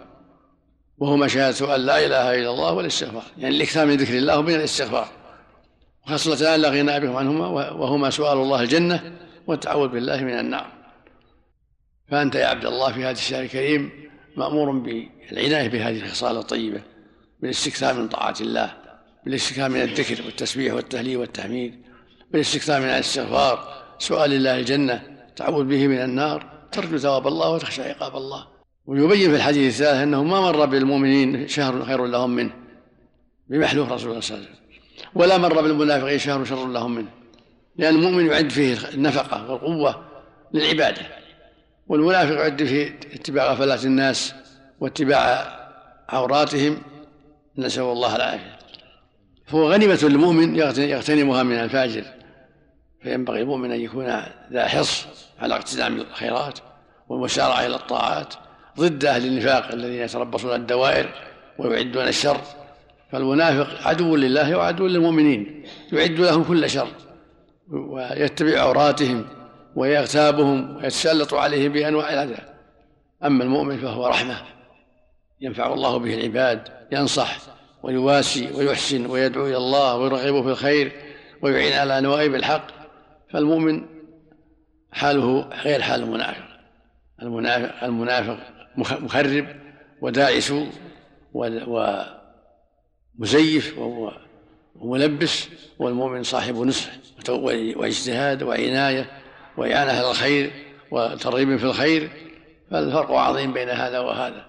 [0.97, 3.23] وهما شهادة أن لا إله إلا الله والاستغفار.
[3.38, 5.07] يعني الإكثار من ذكر الله وبين الاستغفار.
[6.07, 10.71] وخصلتان لا غنى بهم عنهما وهما سؤال الله الجنة والتعوذ بالله من النار.
[12.11, 13.91] فأنت يا عبد الله في هذا الشهر الكريم
[14.38, 16.81] مأمور بالعناية بهذه الخصال الطيبة
[17.39, 18.73] بالاستكثار من طاعة الله
[19.25, 21.81] بالاستكثار من الذكر والتسبيح والتهليل والتحميد
[22.31, 28.15] بالاستكثار من الاستغفار سؤال الله الجنة تعوذ به من النار ترجو ثواب الله وتخشى عقاب
[28.15, 28.48] الله.
[28.86, 32.54] ويبين في الحديث الثالث أنه ما مر بالمؤمنين شهر خير لهم منه
[33.50, 34.65] بمحلوف رسول الله صلى الله عليه وسلم.
[35.15, 37.08] ولا مر بالمنافقين شهر شر لهم منه
[37.78, 40.04] لأن المؤمن يعد فيه النفقة والقوة
[40.54, 41.02] للعبادة
[41.88, 44.34] والمنافق يعد فيه اتباع غفلات الناس
[44.80, 45.56] واتباع
[46.10, 46.82] عوراتهم.
[47.58, 48.58] نسأل الله العافية.
[49.45, 52.04] فهو غنيمة للمؤمن يغتنمها من الفاجر.
[53.06, 54.06] فينبغي المؤمن أن يكون
[54.52, 55.08] ذا حرص
[55.39, 56.60] على اقتدام الخيرات
[57.10, 58.34] والمسارعة إلى الطاعات
[58.80, 61.10] ضد أهل النفاق الذين يتربصون الدوائر
[61.58, 62.38] ويعدون الشر.
[63.12, 65.63] فالمنافق عدو لله وعدو للمؤمنين
[65.94, 66.88] يعد لهم كل شر
[67.72, 69.26] ويتبع عوراتهم
[69.76, 72.41] ويغتابهم ويتسلط عليهم بأنواع الأذى.
[73.24, 74.38] أما المؤمن فهو رحمة
[75.41, 77.38] ينفع الله به العباد ينصح
[77.84, 80.91] ويواسي ويحسن ويدعو إلى الله ويرغب في الخير
[81.41, 82.85] ويعين على نوائب الحق.
[83.29, 83.85] فالمؤمن
[84.91, 86.45] حاله غير حال المنافق.
[87.21, 88.38] المنافق المنافق
[88.77, 89.47] مخرب
[90.01, 90.53] وداعس
[93.17, 93.77] ومزيف
[94.75, 95.47] وملبس
[95.79, 96.89] والمؤمن صاحب نصح
[97.75, 99.11] واجتهاد وعناية
[99.57, 100.51] وإعانة على الخير
[100.91, 102.09] وترغيب في الخير.
[102.71, 104.45] فالفرق عظيم بين هذا وهذا.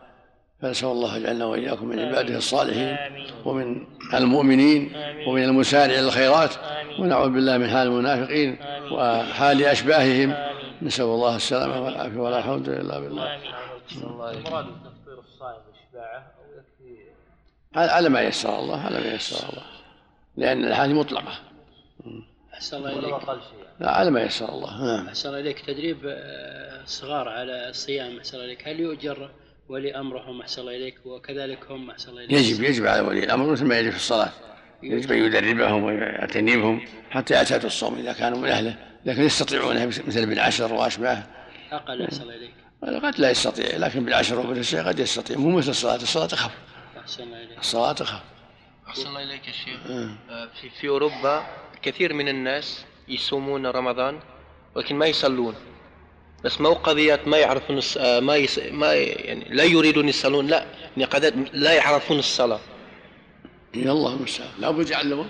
[0.62, 2.96] فنسأل الله يجعلنا وإياكم من عباده الصالحين
[3.44, 4.92] ومن المؤمنين
[5.27, 6.55] ومن المسارع إلى الخيرات
[6.99, 8.59] ونعوذ بالله من حال المنافقين
[8.92, 10.35] وحال أشباههم.
[10.83, 13.38] نسأل الله السلامة والعافية ولا حول إلا بالله.
[13.95, 15.62] المراد تفطير الصائم
[15.95, 19.62] أو يكفي على ما يسر الله على ما يسر الله.
[20.37, 21.38] لأن الحال مطلقة.
[22.55, 23.14] أحسن الله إليك.
[23.81, 24.85] لا على ما يسر الله.
[24.85, 25.07] نعم.
[25.07, 25.61] أحسن الله إليك.
[25.61, 25.99] تدريب
[26.85, 28.69] الصغار على الصيام أحسن الله إليك.
[28.69, 29.31] هل يؤجر
[29.68, 32.33] ولي أمرهم أحسن الله إليك وكذلك هم أحسن الله إليك.
[32.33, 34.33] يجب يجب على ولي الأمر مثل ما يجب في الصلاة.
[34.83, 40.26] يجب أن يدربهم ويعتني بهم حتى يعتادوا الصوم إذا كانوا من أهله لكن يستطيعونها مثل
[40.26, 41.22] بالعشر وأشباه.
[41.72, 42.55] أقل أحسن الله إليك.
[43.05, 45.38] قد لا يستطيع لكن بالعشر وبالشيء قد يستطيع.
[45.38, 46.52] مو مثل الصلاة الصلاة اخف
[46.98, 47.59] أحسن الله إليك.
[47.59, 48.22] الصلاة اخف
[48.88, 49.90] أحسن الله إليك يا شيخ.
[49.90, 51.46] آه، في, في أوروبا
[51.83, 54.20] كثير من الناس يصومون رمضان
[54.74, 55.55] ولكن ما يصلون.
[56.44, 58.59] بس مو قضية ما يعرفون آه، ما يس...
[58.59, 60.64] ما يعني لا يريدون يصلون لا
[60.96, 62.61] يعني قضية لا يعرفون الصلاة.
[63.75, 65.29] يا الله المستعان لابد يعلمون.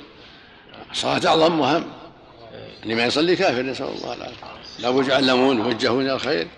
[0.90, 1.84] الصلاة أعظم مهم.
[2.82, 4.46] اللي ما يصلي كافر نسأل الله العافية.
[4.78, 6.48] لابد يعلمون يوجهون إلى الخير.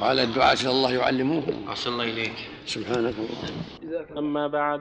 [0.00, 2.32] وعلى الدعاة إلى الله يعلموهم أحسن الله إليك.
[2.66, 4.18] سبحانك اللهم.
[4.18, 4.80] أما بعد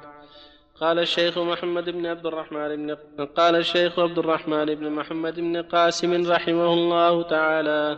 [0.81, 6.31] قال الشيخ محمد بن عبد الرحمن بن قال الشيخ عبد الرحمن بن محمد بن قاسم
[6.31, 7.97] رحمه الله تعالى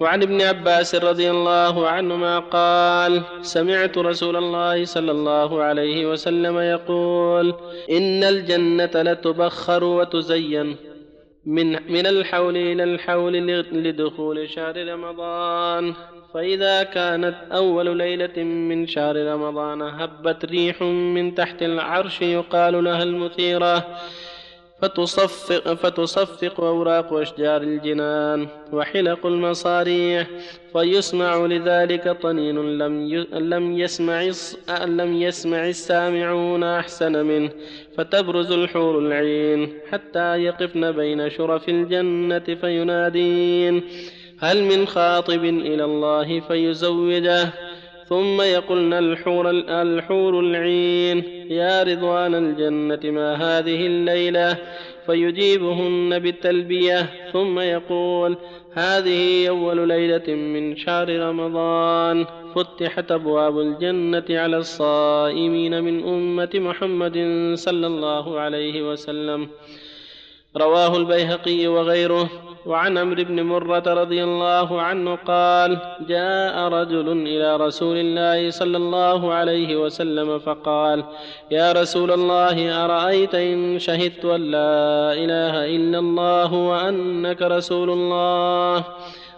[0.00, 7.54] وعن ابن عباس رضي الله عنهما قال سمعت رسول الله صلى الله عليه وسلم يقول
[7.90, 10.76] إن الجنة لتبخر وتزين
[11.46, 13.32] من من الحول إلى الحول
[13.72, 15.94] لدخول شهر رمضان.
[16.34, 23.86] فإذا كانت أول ليلة من شهر رمضان هبت ريح من تحت العرش يقال لها المثيرة.
[24.84, 30.26] فتصفق, فتصفق أوراق أشجار الجنان وحلق المصاريح
[30.72, 34.30] فيسمع لذلك طنين لم لم يسمع
[34.84, 37.50] لم يسمع السامعون أحسن منه
[37.96, 43.82] فتبرز الحور العين حتى يقفن بين شرف الجنة فينادين.
[44.38, 47.48] هل من خاطب إلى الله فيزوجه
[48.08, 54.58] ثم يقولن الحور, الحور العين يا رضوان الجنة ما هذه الليلة؟
[55.06, 58.36] فيجيبهن بالتلبية ثم يقول
[58.72, 62.26] هذه أول ليلة من شهر رمضان.
[62.54, 67.14] فتحت أبواب الجنة على الصائمين من أمة محمد
[67.54, 69.48] صلى الله عليه وسلم.
[70.56, 72.53] رواه البيهقي وغيره.
[72.66, 79.32] وعن عمرو بن مرة رضي الله عنه قال جاء رجل إلى رسول الله صلى الله
[79.32, 81.04] عليه وسلم فقال
[81.50, 88.84] يا رسول الله أرأيت إن شهدت أن لا إله إلا الله وأنك رسول الله؟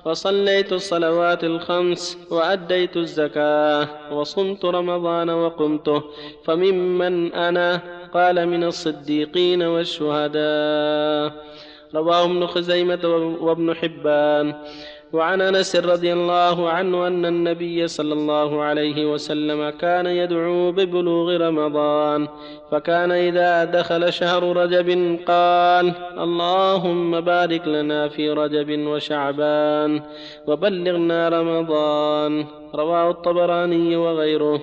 [0.05, 6.03] وصليت الصلوات الخمس وأديت الزكاة وصمت رمضان وقمته
[6.45, 7.81] فممن أنا؟
[8.15, 11.33] قال من الصديقين والشهداء.
[11.97, 13.05] رواه ابن خزيمة
[13.41, 14.55] وابن حبان.
[15.13, 22.29] وعن أنس رضي الله عنه أن النبي صلى الله عليه وسلم كان يدعو ببلوغ رمضان
[22.71, 30.03] فكان إذا دخل شهر رجب قال اللهم بارك لنا في رجب وشعبان
[30.47, 34.61] وبلغنا رمضان رواه الطبراني وغيره.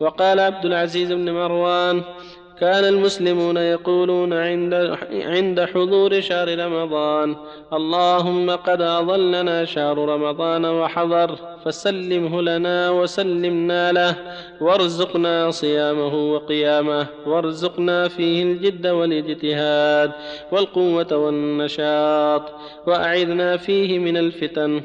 [0.00, 2.02] وقال عبد العزيز بن مروان
[2.60, 7.36] كان المسلمون يقولون عند عند حضور شهر رمضان
[7.72, 14.16] اللهم قد أظلنا شهر رمضان وحضر فسلمه لنا وسلمنا له
[14.60, 20.12] وارزقنا صيامه وقيامه وارزقنا فيه الجد والاجتهاد
[20.52, 22.42] والقوة والنشاط
[22.86, 24.82] وأعذنا فيه من الفتن.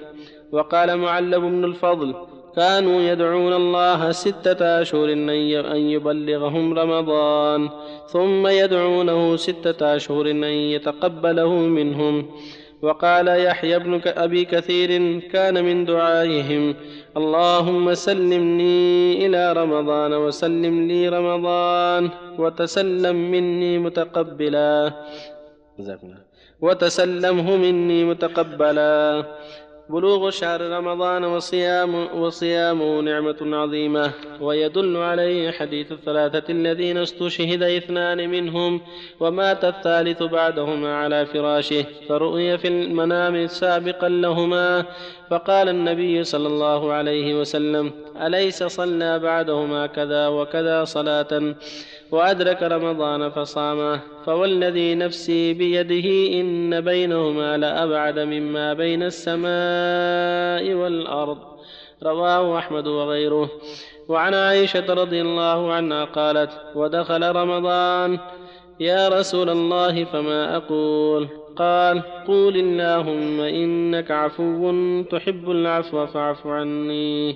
[0.51, 2.15] وقال معلب بن الفضل
[2.57, 5.13] كانوا يدعون الله ستة أشهر
[5.75, 7.69] أن يبلغهم رمضان
[8.07, 12.15] ثم يدعونه ستة أشهر أن يتقبله منهم.
[12.81, 16.75] وقال يحيى بن أبي كثير كان من دعائهم
[17.17, 24.91] اللهم سلمني إلى رمضان وسلم لي رمضان وتسلم مني متقبلا.
[26.61, 29.23] وتسلمه مني متقبلا.
[29.89, 34.11] بلوغ شهر رمضان وصيام وصيامه نعمة عظيمة.
[34.41, 38.81] ويدل عليه حديث الثلاثة الذين استشهد اثنان منهم
[39.19, 44.85] ومات الثالث بعدهما على فراشه فرؤي في المنام سابقا لهما
[45.29, 51.55] فقال النبي صلى الله عليه وسلم أليس صلى بعدهما كذا وكذا صلاة؟
[52.11, 61.37] وأدرك رمضان فصامه فوالذي نفسي بيده إن بينهما لأبعد مما بين السماء والأرض.
[62.03, 63.49] رواه أحمد وغيره.
[64.07, 68.19] وعن عائشة رضي الله عنها قالت ودخل رمضان.
[68.79, 77.35] يا رسول الله فما أقول؟ قال قول اللهم إنك عفو تحب العفو فاعف عني.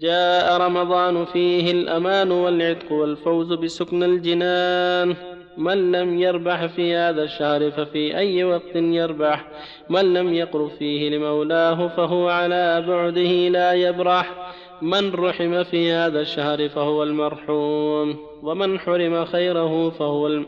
[0.00, 5.16] جاء رمضان فيه الأمان والعتق والفوز بسكن الجنان.
[5.56, 9.48] من لم يربح في هذا الشهر ففي أي وقت يربح.
[9.90, 14.52] من لم يقرب فيه لمولاه فهو على بعده لا يبرح.
[14.82, 18.16] من رحم في هذا الشهر فهو المرحوم.
[18.42, 20.42] ومن حرم خيره فهو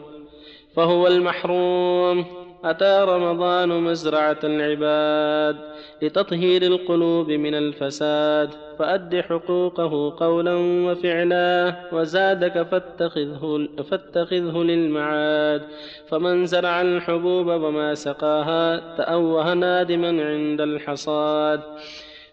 [0.77, 2.40] فهو المحروم.
[2.65, 5.57] أتى رمضان مزرعة العباد
[6.03, 15.63] لتطهير القلوب من الفساد فأد حقوقه قولا وفعلا وزادك فاتخذه, فاتخذه للمعاد.
[16.09, 21.61] فمن زرع الحبوب وما سقاها تأوه نادما عند الحصاد.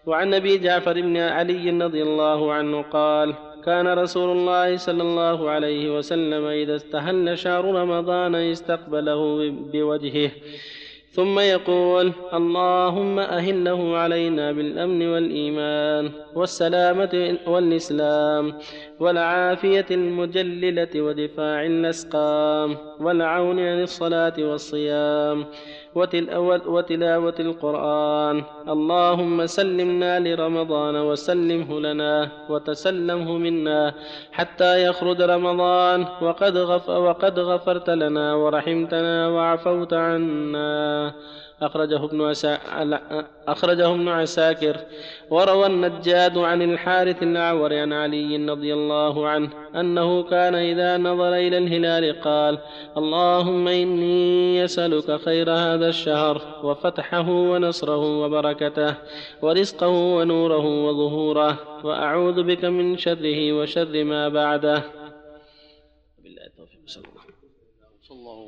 [0.06, 3.34] وعن أبي جعفر بن علي رضي الله عنه قال
[3.68, 10.32] كان رسول الله صلى الله عليه وسلم إذا استهل شهر رمضان استقبله بوجهه.
[11.12, 18.54] ثم يقول اللهم أهله علينا بالأمن والإيمان والسلامة والإسلام
[19.00, 25.46] والعافية المجللة ودفاع الأسقام والعون عن الصلاة والصيام
[25.98, 28.38] وتلاوة القرآن.
[28.70, 32.14] اللهم سلمنا لرمضان وسلمه لنا
[32.50, 33.94] وتسلمه منا
[34.32, 36.00] حتى يخرج رمضان.
[36.22, 41.14] وقد, غف وقد غفرت لنا ورحمتنا وعفوت عنا.
[41.62, 42.34] أخرجه ابن
[43.48, 44.78] أخرجه ابن عساكر.
[45.30, 51.58] وروى النجاد عن الحارث الأعور عن علي رضي الله عنه أنه كان إذا نظر إلى
[51.58, 52.58] الهلال قال
[52.98, 58.96] اللهم إني أسألك خير هذا الشهر وفتحه ونصره وبركته
[59.42, 64.84] ورزقه ونوره وظهوره وأعوذ بك من شره وشر ما بعده.
[66.24, 67.28] بالله التوفيق صلى الله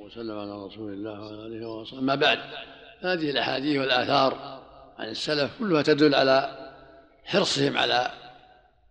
[0.09, 1.99] وسلم على رسول الله وعلى آله وصحبه.
[1.99, 2.39] أما بعد
[3.01, 4.59] هذه الأحاديث والآثار
[4.99, 6.69] عن السلف كلها تدل على
[7.25, 8.11] حرصهم على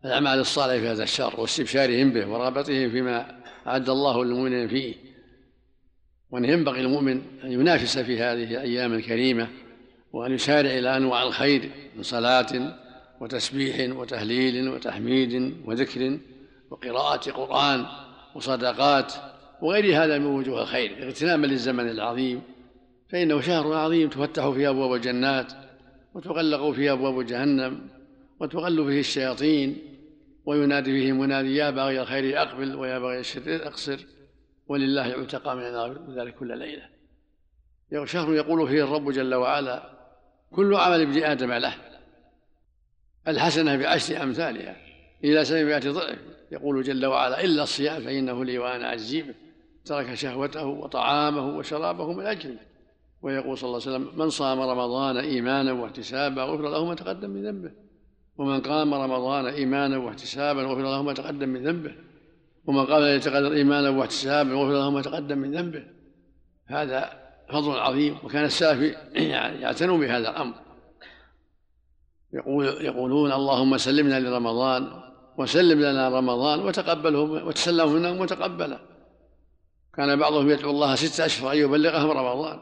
[0.05, 4.95] الأعمال الصالحة في هذا الشهر واستبشارهم به ورغبتهم فيما أعد الله للمؤمنين فيه.
[6.31, 9.49] وأن ينبغي المؤمن أن ينافس في هذه الأيام الكريمة
[10.13, 12.77] وأن يسارع إلى أنواع الخير من صلاة
[13.21, 16.19] وتسبيح وتهليل وتحميد وذكر
[16.71, 17.87] وقراءة قرآن
[18.35, 19.13] وصدقات
[19.63, 22.43] وغير هذا من وجوه الخير اغتناما للزمن العظيم
[23.09, 25.53] فإنه شهر عظيم تفتح فيه أبواب الجنات
[26.15, 27.89] وتغلق فيه أبواب جهنم
[28.41, 29.79] وتغل فيه الشياطين
[30.45, 34.07] وينادي فيه منادي يا باغي الخير أقبل ويا باغي الشر أقصر.
[34.67, 36.89] ولله يعتقى من النار ذلك كل ليلة.
[38.05, 39.99] شهر يقول فيه الرب جل وعلا
[40.51, 41.75] كل عمل ابن آدم له
[43.29, 44.77] الحسنة بعشر أمثالها
[45.25, 46.19] إلى سبعمائة ضعف.
[46.53, 49.35] يقول جل وعلا إلا الصيام فإنه لي وأنا أجزي به
[49.85, 52.68] ترك شهوته وطعامه وشرابه من أجله.
[53.23, 57.47] ويقول صلى الله عليه وسلم من صام رمضان إيمانا واحتسابا غفر له ما تقدم من
[57.47, 57.73] ذنبه.
[58.37, 61.95] ومن قام رمضان إيمانا واحتسابا غفر له ما تقدم من ذنبه.
[62.67, 65.85] ومن قام القدر إيمانا واحتسابا غفر له ما تقدم من ذنبه.
[66.67, 68.97] هذا فضل عظيم وكان السلف
[69.63, 70.55] يعتنوا بهذا الأمر.
[72.33, 75.03] يقول يقولون اللهم سلمنا لرمضان
[75.39, 78.81] وسلم لنا رمضان وتقبله وتسلمه منا متقبلا
[79.95, 82.59] كان بعضهم يدعو الله ستة أشهر أن يبلغهم رمضان.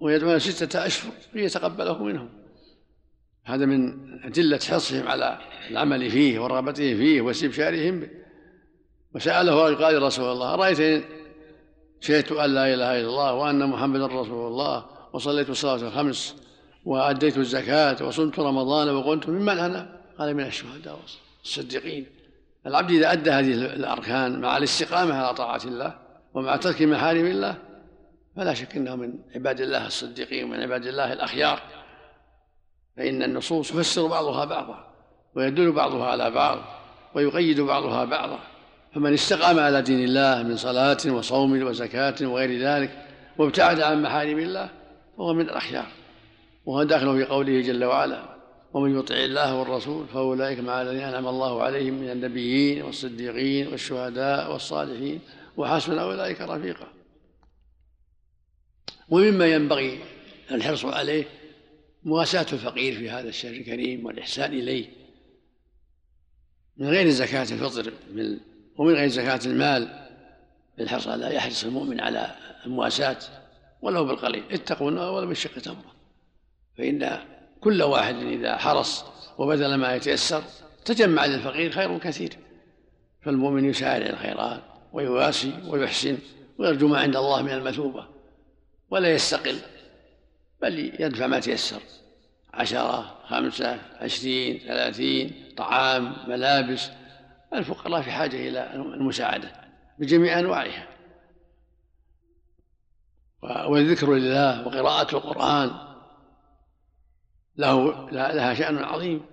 [0.00, 2.28] ويدعون ستة أشهر ليتقبله منهم.
[3.44, 5.38] هذا من أدلة حرصهم على
[5.70, 8.08] العمل فيه ورغبته فيه واستبشارهم به.
[9.14, 11.04] وسأله رجل قال يا رسول الله أرأيت إن
[12.00, 16.34] شهدت أن لا إله إلا الله وأن محمدا رسول الله وصليت الصلاة الخمس
[16.84, 20.98] وأديت الزكاة وصمت رمضان وقلت ممن أنا؟ قال من الشهداء
[21.44, 22.06] الصديقين
[22.66, 25.98] العبد إذا أدى هذه الأركان مع الاستقامة على طاعة الله
[26.34, 27.56] ومع ترك محارم الله
[28.36, 31.62] فلا شك إنه من عباد الله الصديقين ومن عباد الله الأخيار.
[32.96, 34.86] فإن النصوص تفسر بعضها بعضا
[35.34, 36.58] ويدل بعضها على بعض
[37.14, 38.38] ويقيد بعضها بعضا.
[38.94, 43.06] فمن استقام على دين الله من صلاة وصوم وزكاة وغير ذلك
[43.38, 44.68] وابتعد عن محارم الله
[45.16, 45.86] فهو من الأخيار.
[46.66, 48.34] وهو داخل في قوله جل وعلا
[48.72, 55.20] ومن يطع الله والرسول فاولئك مع الذين أنعم الله عليهم من النبيين والصديقين والشهداء والصالحين
[55.56, 56.93] وحسن أولئك رفيقا.
[59.08, 59.98] ومما ينبغي
[60.50, 61.24] الحرص عليه
[62.04, 64.88] مواساة الفقير في هذا الشهر الكريم والإحسان إليه.
[66.76, 67.92] من غير زكاة الفطر
[68.76, 70.08] ومن غير زكاة المال
[70.80, 72.34] الحرص على يحرص المؤمن على
[72.66, 73.18] المواساة
[73.82, 74.42] ولو بالقليل.
[74.50, 75.94] اتقوا النار ولو بالشق تمرة.
[76.78, 77.18] فإن
[77.60, 79.04] كل واحد إذا حرص
[79.38, 80.42] وبذل ما يتيسر
[80.84, 82.36] تجمع للفقير خير كثير.
[83.22, 86.18] فالمؤمن يسارع الخيرات ويواسي ويحسن
[86.58, 88.13] ويرجو ما عند الله من المثوبة.
[88.90, 89.60] ولا يستقل
[90.62, 91.80] بل يدفع ما تيسر.
[92.54, 96.90] عشرة خمسة عشرين ثلاثين طعام ملابس.
[97.52, 99.52] الفقراء في حاجة إلى المساعدة
[99.98, 100.88] بجميع أنواعها.
[103.42, 105.70] والذكر لله وقراءة القرآن
[107.56, 109.26] له لها شأن عظيم.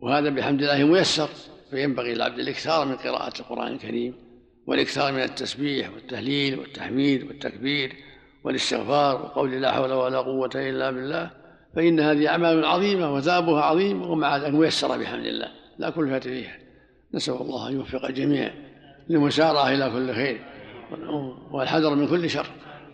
[0.00, 1.28] وهذا بحمد الله ميسر
[1.70, 4.27] فينبغي للعبد الإكثار من قراءة القرآن الكريم.
[4.68, 7.96] والإكثار من التسبيح والتهليل والتحميد والتكبير
[8.44, 11.30] والاستغفار وقول لا حول ولا قوة إلا بالله
[11.76, 16.58] فإن هذه أعمال عظيمة وثابها عظيم ومع ذلك ميسرة بحمد الله لا كلفة فيها.
[17.14, 18.54] نسأل الله أن يوفق الجميع
[19.08, 20.40] للمسارعة إلى كل خير
[21.50, 22.46] والحذر من كل شر.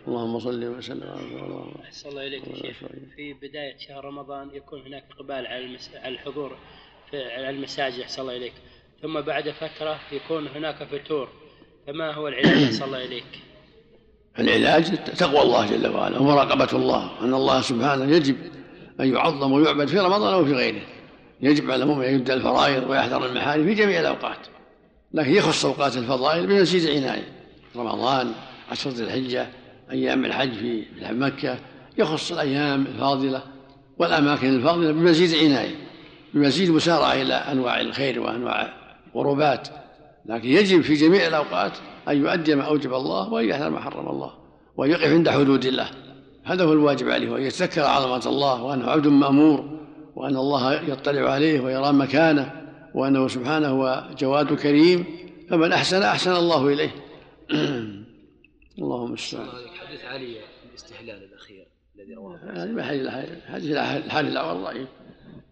[0.08, 2.76] اللهم صل وسلم على أحسن الله إليك شيخ.
[3.16, 6.56] في بداية شهر رمضان يكون هناك إقبال على الحضور
[7.10, 8.52] في المساجد أحسن الله إليك.
[9.02, 11.28] ثم بعد فترة يكون هناك فتور.
[11.86, 13.24] فما هو العلاج أحسن الله إليك؟
[14.38, 18.36] العلاج تقوى الله جل وعلا ومراقبة الله أن الله سبحانه يجب
[19.00, 20.82] أن يعظم ويعبد في رمضان أو في غيره.
[21.40, 24.38] يجب على المؤمن أن يبدأ الفرائض ويحذر المحارم في جميع الأوقات.
[25.14, 27.28] لكن يخص أوقات الفضائل بمزيد عناية.
[27.76, 28.32] رمضان
[28.70, 29.48] عشرة الحجة
[29.90, 31.58] أيام الحج في مكة.
[31.98, 33.42] يخص الأيام الفاضلة
[33.98, 35.74] والأماكن الفاضلة بمزيد عناية
[36.34, 38.72] بمزيد مسارعة إلى أنواع الخير وأنواع
[39.06, 39.68] القربات
[40.26, 41.72] لكن يجب في جميع الأوقات
[42.08, 44.32] أن يؤدي ما أوجب الله وأن يحذر ما حرم الله
[44.76, 45.90] وأن يقف عند حدود الله.
[46.44, 49.78] هذا هو الواجب عليه وأن يتذكر عظمة الله وأنه عبد مأمور
[50.16, 52.52] وأن الله يطلع عليه ويرى مكانه
[52.94, 55.04] وأنه سبحانه هو جواد كريم
[55.50, 56.90] فمن أحسن أحسن الله إليه.
[58.78, 59.46] اللهم المستعان
[59.86, 60.36] حديث علي
[60.70, 61.66] الاستحلال الأخير
[61.96, 64.88] الذي رواه هذه حديث الحال الأول ضعيف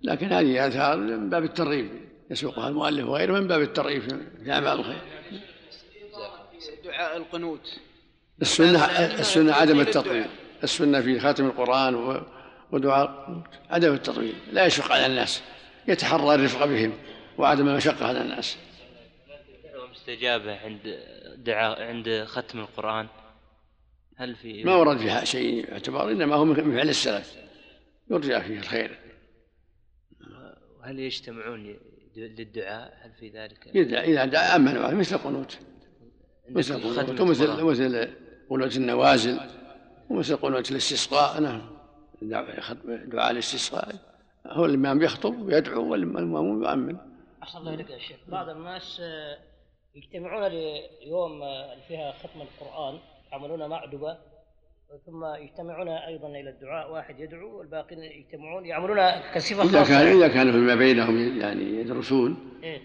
[0.02, 1.88] لكن هذه آثار من باب الترغيب.
[2.30, 5.00] يسوقها المؤلف وغيره من باب الترغيب في أعمال الخير.
[6.84, 7.80] دعاء القنوت.
[8.42, 8.84] السنة
[9.20, 10.26] السنة عدم التطويل
[10.62, 12.22] السنة في خاتم القرآن
[12.72, 15.42] ودعاء عدم التطويل لا يشق على الناس.
[15.88, 16.92] يتحرى الرفق بهم
[17.38, 18.56] وعدم المشقة على الناس.
[19.92, 20.98] مستجابة عند
[21.36, 23.08] دعاء عند ختم القرآن؟
[24.16, 27.36] هل في ما ورد فيها شيء يعتبر إنما هو من فعل السلف.
[28.10, 28.98] يرجى فيه الخير.
[30.82, 31.76] هل يجتمعون
[32.16, 35.58] للدعاء هل في ذلك؟ إذا دعا أمن مثل القنوت
[36.48, 38.08] مثل القنوت ومثل مثل
[38.50, 39.40] قنوت النوازل
[40.10, 41.62] ومثل قنوت الاستسقاء نعم
[43.06, 43.94] دعاء الاستسقاء.
[44.46, 46.96] هو الإمام يخطب ويدعو والمأموم يؤمن.
[47.42, 48.16] أحسن الله إليك يا شيخ.
[48.28, 49.38] بعض الناس آه،
[49.94, 52.98] يجتمعون ليوم آه، فيها ختم القرآن
[53.32, 54.18] يعملون معدبة
[55.06, 58.98] ثم يجتمعون أيضا إلى الدعاء واحد يدعو والباقين يجتمعون يعملون
[59.34, 62.80] كصفه إذا كان إذا كان فيما بينهم يعني يدرسون إيه؟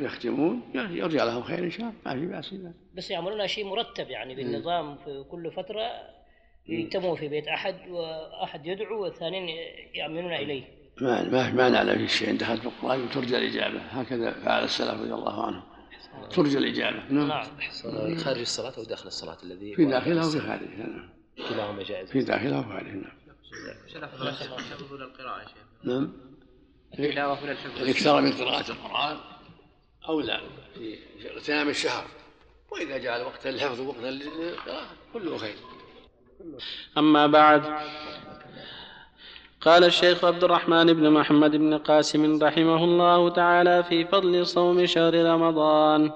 [0.00, 2.54] ويختمون يعني يرجع لهم خير إن شاء الله ما في بأس
[2.94, 5.82] بس يعملون شيء مرتب يعني بالنظام في كل فترة
[6.68, 9.48] يجتمعوا في بيت أحد وأحد يدعو والثانيين
[9.94, 10.64] يأمنون إليه.
[11.00, 13.78] ما ما ما نعلم في شيء دخلت في القرآن ترجى الإجابة.
[13.78, 15.62] هكذا فعل السلف رضي الله عنهم
[16.30, 17.02] ترجى الإجابة.
[17.10, 18.16] نعم, نعم.
[18.16, 21.21] خارج الصلاة أو داخل الصلاة الذي في داخلها وفي خارجها نعم.
[21.36, 22.10] كلاهما جائز.
[22.10, 23.12] في داخلها وخارجها نعم
[24.58, 25.56] الحفظ ولا القراءة يا شيخ.
[25.84, 26.12] نعم.
[27.42, 29.16] ولا الحفظ الإكثار من قراءة القرآن
[30.08, 30.40] أولى
[30.74, 30.98] في
[31.30, 32.04] اغتنام الشهر.
[32.70, 35.54] وإذا جعل وقتا للحفظ وقتا للقراءة كله خير.
[36.98, 37.62] أما بعد
[39.60, 45.24] قال الشيخ عبد الرحمن بن محمد بن قاسم رحمه الله تعالى في فضل صوم شهر
[45.24, 46.10] رمضان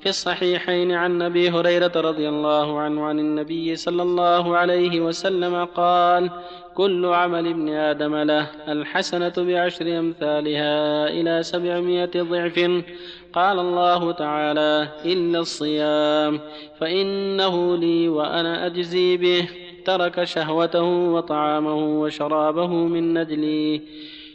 [0.00, 6.30] في الصحيحين عن أبي هريرة رضي الله عنه عن النبي صلى الله عليه وسلم قال
[6.74, 12.84] كل عمل ابن آدم له الحسنة بعشر أمثالها إلى سبعمائة ضعف
[13.32, 16.40] قال الله تعالى إلا الصيام
[16.78, 19.48] فإنه لي وأنا أجزي به
[19.84, 23.82] ترك شهوته وطعامه وشرابه من نجلي.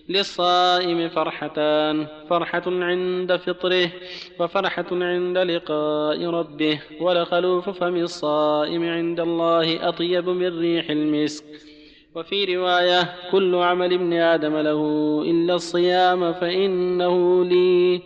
[0.09, 2.07] للصائم فرحتان.
[2.29, 3.91] فرحة عند فطره
[4.39, 6.79] وفرحة عند لقاء ربه.
[7.01, 11.45] ولخلوف فم الصائم عند الله أطيب من ريح المسك.
[12.15, 14.81] وفي رواية كل عمل ابن آدم له
[15.25, 18.01] إلا الصيام فإنه لي.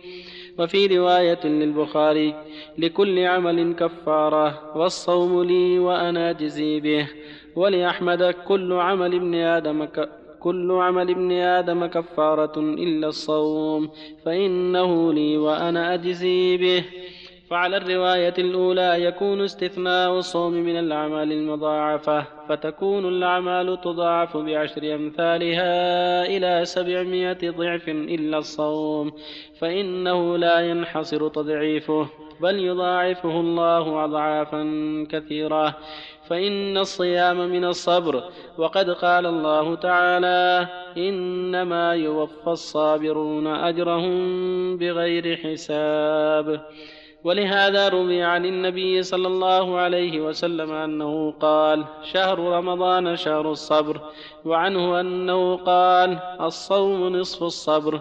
[0.58, 2.34] وفي رواية للبخاري
[2.78, 7.08] لكل عمل كفارة والصوم لي وأنا أجزي به.
[7.56, 10.19] ولأحمد كل عمل ابن آدم ك...
[10.40, 13.90] كل عمل ابن آدم كفارة إلا الصوم
[14.24, 16.84] فإنه لي وأنا أجزي به.
[17.50, 26.64] فعلى الرواية الأولى يكون استثناء الصوم من الأعمال المضاعفة فتكون الأعمال تضاعف بعشر أمثالها إلى
[26.64, 29.12] سبعمائة ضعف إلا الصوم
[29.58, 32.08] فإنه لا ينحصر تضعيفه
[32.40, 34.62] بل يضاعفه الله أضعافا
[35.10, 35.76] كثيرة.
[36.30, 38.24] فإن الصيام من الصبر
[38.58, 46.66] وقد قال الله تعالى إنما يوفى الصابرون أجرهم بغير حساب.
[47.24, 54.00] ولهذا روي عن النبي صلى الله عليه وسلم أنه قال شهر رمضان شهر الصبر
[54.44, 58.00] وعنه أنه قال الصوم نصف الصبر.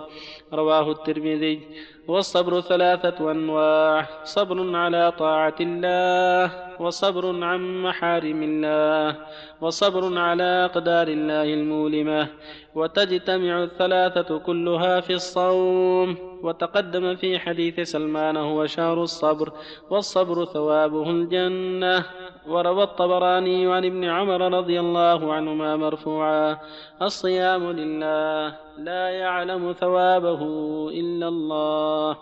[0.54, 1.62] رواه الترمذي.
[2.08, 4.08] والصبر ثلاثة أنواع.
[4.24, 9.16] صبر على طاعة الله وصبر عن محارم الله
[9.62, 12.28] وصبر على أقدار الله المؤلمة
[12.76, 16.18] وتجتمع الثلاثة كلها في الصوم.
[16.44, 19.52] وتقدم في حديث سلمان هو شهر الصبر
[19.90, 22.06] والصبر ثوابه الجنة.
[22.50, 26.58] وروى الطبراني عن ابن عمر رضي الله عنهما مرفوعا
[27.02, 30.42] الصيام لله لا يعلم ثوابه
[30.90, 32.18] إلا الله.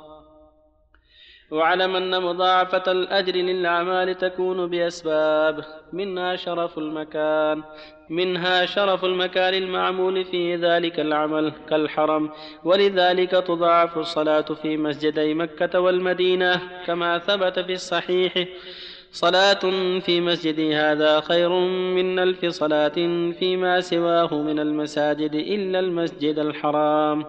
[1.51, 7.63] واعلم أن مضاعفة الأجر للأعمال تكون بأسباب منها شرف المكان
[8.09, 12.29] منها شرف المكان المعمول في ذلك العمل كالحرم
[12.63, 18.47] ولذلك تضاعف الصلاة في مسجدي مكة والمدينة كما ثبت في الصحيح
[19.17, 19.63] صلاة
[19.99, 21.49] في مسجدي هذا خير
[21.97, 22.97] من ألف صلاة
[23.39, 27.25] فيما سواه من المساجد إلا المسجد الحرام.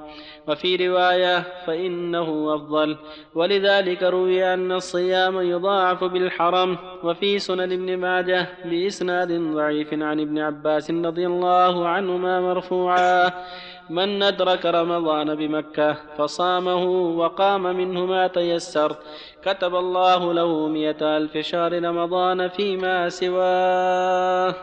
[0.49, 2.97] وفي رواية فإنه أفضل.
[3.35, 6.77] ولذلك روي أن الصيام يضاعف بالحرم.
[7.05, 13.31] وفي سنن ابن ماجه بإسناد ضعيف عن ابن عباس رضي الله عنهما مرفوعا.
[13.91, 16.85] من أدرك رمضان بمكة فصامه
[17.19, 18.97] وقام منه ما تيسر.
[19.45, 24.55] كتب الله له مئة ألف شهر رمضان فيما سواه.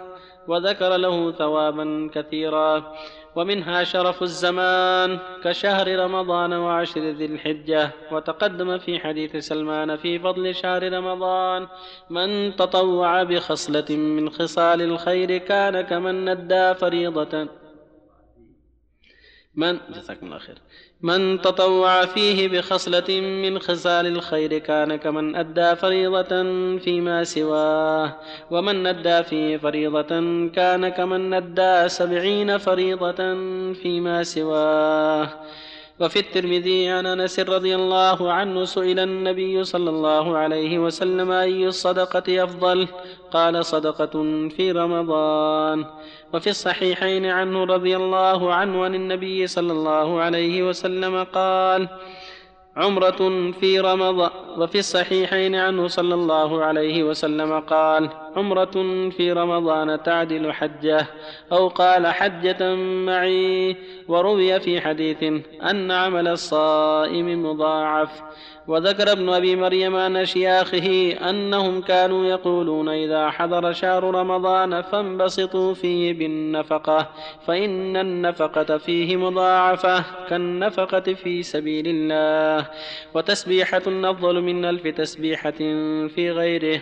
[0.47, 2.93] وذكر له ثوابا كثيرا.
[3.35, 7.91] ومنها شرف الزمان كشهر رمضان وعشر ذي الحجة.
[8.11, 11.67] وتقدم في حديث سلمان في فضل شهر رمضان
[12.09, 17.47] من تطوع بخصلة من خصال الخير كان كمن ندى فريضة.
[19.55, 20.57] من جزاكم الله خير.
[21.05, 26.43] من تطوع فيه بخصلة من خصال الخير كان كمن أدى فريضة
[26.79, 28.15] فيما سواه
[28.51, 30.09] ومن ندى فيه فريضة
[30.49, 33.17] كان كمن ندى سبعين فريضة
[33.73, 35.29] فيما سواه.
[35.99, 42.43] وفي الترمذي عن أنس رضي الله عنه سئل النبي صلى الله عليه وسلم أي الصدقة
[42.43, 42.87] أفضل؟
[43.31, 44.15] قال صدقة
[44.49, 45.85] في رمضان.
[46.33, 51.87] وفي الصحيحين عنه رضي الله عنه عن النبي صلى الله عليه وسلم قال
[52.77, 60.53] عمرة في رمضان وفي الصحيحين عنه صلى الله عليه وسلم قال عمرة في رمضان تعدل
[60.53, 61.07] حجة
[61.51, 63.77] أو قال حجة معي
[64.07, 65.23] وروي في حديث
[65.61, 68.09] أن عمل الصائم مضاعف.
[68.67, 76.13] وذكر ابن أبي مريم عن شياخه أنهم كانوا يقولون إذا حضر شهر رمضان فانبسطوا فيه
[76.13, 77.09] بالنفقة
[77.47, 82.67] فإن النفقة فيه مضاعفة كالنفقة في سبيل الله.
[83.13, 85.59] وتسبيحة أفضل من ألف تسبيحة
[86.07, 86.81] في غيره.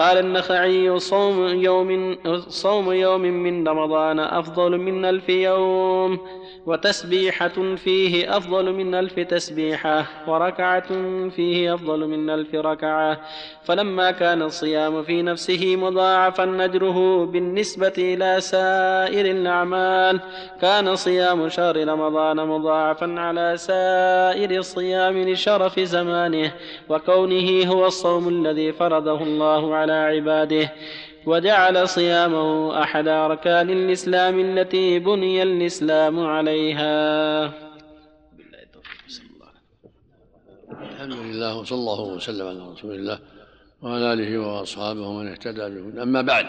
[0.00, 2.16] قال النخعي صوم يوم
[2.48, 6.18] صوم يوم من رمضان أفضل من ألف يوم
[6.66, 10.88] وتسبيحة فيه أفضل من ألف تسبيحة وركعة
[11.28, 13.20] فيه أفضل من ألف ركعة.
[13.64, 20.20] فلما كان الصيام في نفسه مضاعفا أجره بالنسبة إلى سائر الأعمال
[20.60, 26.52] كان صيام شهر رمضان مضاعفا على سائر الصيام لشرف زمانه
[26.88, 30.72] وكونه هو الصوم الذي فرضه الله على عباده
[31.26, 37.70] وجعل صيامه أحد أركان الإسلام التي بني الإسلام عليها.
[40.70, 43.18] الحمد لله وصلى الله وسلم على رسول الله
[43.82, 46.46] وعلى آله وأصحابه ومن اهتدى به أما بعد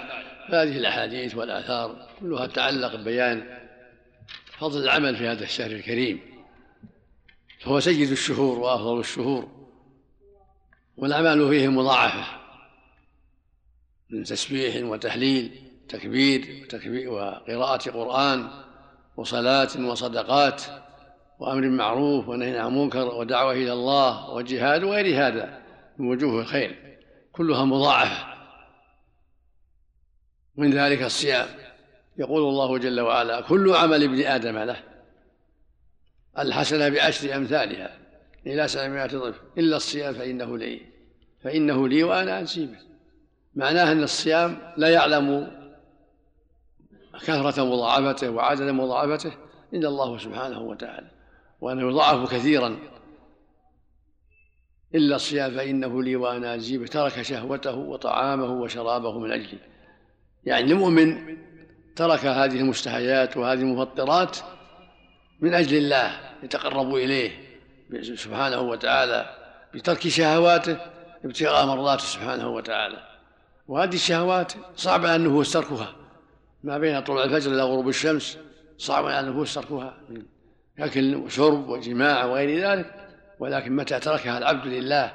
[0.52, 3.44] فهذه الأحاديث والآثار كلها تتعلق ببيان
[4.60, 6.20] فضل العمل في هذا الشهر الكريم.
[7.60, 9.48] فهو سيد الشهور وأفضل الشهور
[10.98, 12.41] والأعمال فيه مضاعفة.
[14.12, 15.52] من تسبيح وتحليل
[15.90, 16.70] تكبير
[17.10, 18.48] وقراءة قرآن
[19.18, 20.64] وصلاة وصدقات
[21.40, 25.62] وأمر معروف ونهي عن منكر ودعوة إلى الله وجهاد وغير هذا
[25.98, 26.98] من وجوه الخير.
[27.32, 28.34] كلها مضاعفة.
[30.56, 31.48] من ذلك الصيام.
[32.18, 34.84] يقول الله جل وعلا كل عمل ابن آدم له
[36.40, 37.98] الحسنة بعشر أمثالها
[38.48, 40.82] إلى سبعمائة ضعف إلا الصيام فإنه لي
[41.44, 42.91] فإنه لي وأنا أجزي به.
[43.56, 45.52] معناه أن الصيام لا يعلم
[47.14, 49.34] كثرة مضاعفته وعدد مضاعفته
[49.74, 51.08] إلا الله سبحانه وتعالى
[51.62, 52.80] وأنه يضاعف كثيرا.
[54.96, 59.60] إلا الصيام فإنه لي وأنا أجزي به ترك شهوته وطعامه وشرابه من أجلي.
[60.44, 61.38] يعني المؤمن
[61.96, 64.38] ترك هذه المستحيات وهذه المفطرات
[65.40, 67.32] من أجل الله يتقرب إليه
[68.16, 69.36] سبحانه وتعالى
[69.74, 70.78] بترك شهواته
[71.26, 73.11] ابتغاء مرضاته سبحانه وتعالى.
[73.68, 75.96] وهذه الشهوات صعب على النفوس تركها.
[76.64, 78.38] ما بين طلوع الفجر إلى غروب الشمس
[78.78, 79.98] صعب على النفوس تركها.
[80.80, 82.94] أكل وشرب وجماع وغير ذلك
[83.40, 85.14] ولكن متى تركها العبد لله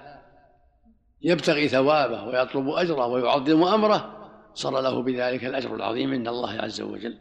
[1.23, 7.19] يبتغي ثوابه ويطلب أجره ويعظم أمره صار له بذلك الأجر العظيم عند الله عز وجل.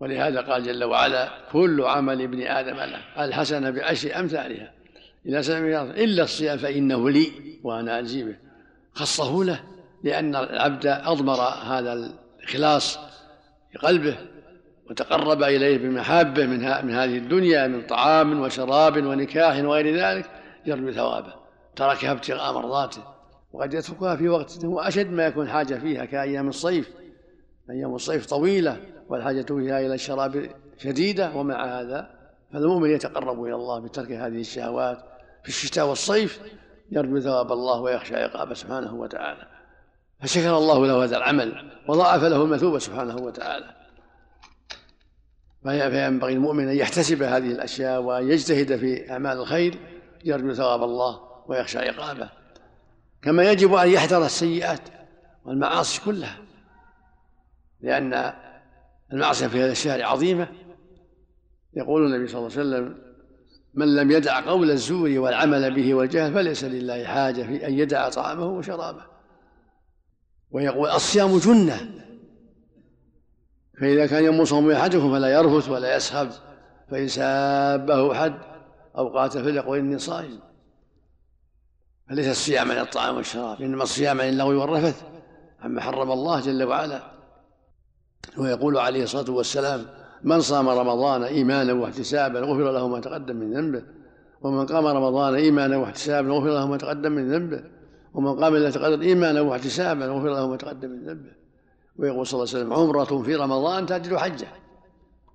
[0.00, 4.72] ولهذا قال جل وعلا كل عمل ابن آدم له الحسنة بعشر أمثالها.
[5.26, 8.36] إلى سبعمائة إلا الصيام فإنه لي وأنا أجزي به.
[8.94, 9.60] خصه له.
[10.04, 12.98] لأن العبد أضمر هذا الإخلاص
[13.72, 14.16] في قلبه
[14.90, 20.30] وتقرب إليه بمحابة من, من هذه الدنيا من طعام وشراب ونكاح وغير ذلك
[20.66, 21.34] يرجو ثوابه.
[21.76, 23.02] تركها ابتغاء مرضاته.
[23.52, 26.90] وقد يتركها في وقت هو أشد ما يكون حاجة فيها كأيام الصيف.
[27.70, 28.76] أيام الصيف طويلة
[29.08, 32.10] والحاجة فيها إلى الشراب شديدة ومع هذا
[32.52, 34.98] فالمؤمن يتقرب إلى الله بترك هذه الشهوات
[35.42, 36.40] في الشتاء والصيف
[36.90, 39.49] يرجو ثواب الله ويخشى عقابه سبحانه وتعالى.
[40.22, 43.76] فشكر الله له هذا العمل وضاعف له المثوبة سبحانه وتعالى.
[45.62, 49.78] فينبغي المؤمن أن يحتسب هذه الأشياء وأن يجتهد في أعمال الخير
[50.24, 52.30] يرجو ثواب الله ويخشى عقابه.
[53.22, 54.80] كما يجب أن يحذر السيئات
[55.44, 56.38] والمعاصي كلها
[57.80, 58.32] لأن
[59.12, 60.48] المعصية في هذا الشهر عظيمة.
[61.74, 63.10] يقول النبي صلى الله عليه وسلم
[63.74, 68.46] من لم يدع قول الزور والعمل به والجهل فليس لله حاجة في أن يدع طعامه
[68.46, 69.09] وشرابه.
[70.50, 71.90] ويقول الصيام جنة.
[73.80, 76.28] فإذا كان يوم صوم أحدكم فلا يرفث ولا يسخب
[76.90, 78.38] فإن سابه حد
[78.98, 80.40] أو قاتل فليقول إني صائم.
[82.08, 85.02] فليس الصيام عن الطعام والشراب إنما الصيام عن اللغو والرفث
[85.60, 87.02] عما حرم الله جل وعلا.
[88.38, 89.86] ويقول عليه الصلاة والسلام
[90.22, 93.82] من صام رمضان إيمانا واحتسابا غفر له ما تقدم من ذنبه
[94.40, 97.79] ومن قام رمضان إيمانا واحتسابا غفر له ما تقدم من ذنبه.
[98.14, 101.32] ومن قام ليلة القدر إيمانا واحتسابا غفر له ما تقدم من ذنبه.
[101.96, 104.48] ويقول صلى الله عليه وسلم عمرة في رمضان تعدل حجة.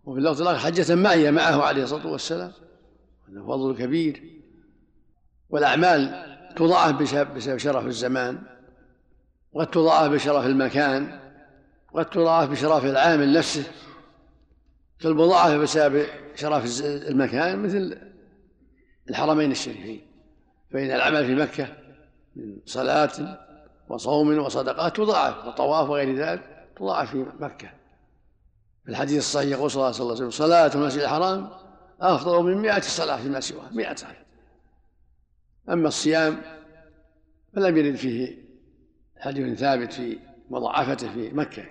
[0.06, 2.52] وفي اللفظ الآخر حجة معي معه عليه الصلاة والسلام.
[3.30, 4.24] هذا فضل كبير.
[5.50, 8.42] والأعمال تضاعف بسبب شرف الزمان.
[9.54, 11.20] وقد تضاعف بشرف المكان.
[11.94, 13.64] وقد تضاعف بشرف العامل نفسه
[15.00, 16.06] فالمضاعفة بسبب
[16.36, 17.98] شرف المكان مثل
[19.10, 20.02] الحرمين الشريفين.
[20.72, 21.85] فإن العمل في مكة
[22.36, 23.40] من صلاة
[23.90, 27.70] وصوم وصدقات تضاعف وطواف وغير ذلك تضاعف في مكة.
[28.84, 31.50] في الحديث الصحيح يقول صلى الله عليه وسلم صلاة المسجد الحرام
[32.02, 34.26] أفضل من مئة صلاة فيما سواه مئة صلاة.
[35.70, 36.42] أما الصيام
[37.56, 38.46] فلم يرد فيه
[39.20, 40.20] حديث ثابت في
[40.50, 41.66] مضاعفته في مكة.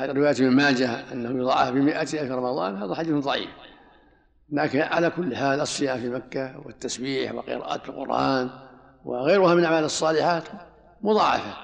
[0.00, 3.50] رواية ابن ماجه أنه يضاعف بمئة ألف رمضان هذا حديث ضعيف.
[4.50, 8.50] لكن على كل حال الصيام في مكة والتسبيح وقراءة القرآن
[9.04, 10.44] وغيرها من أعمال الصالحات
[11.02, 11.54] مضاعفة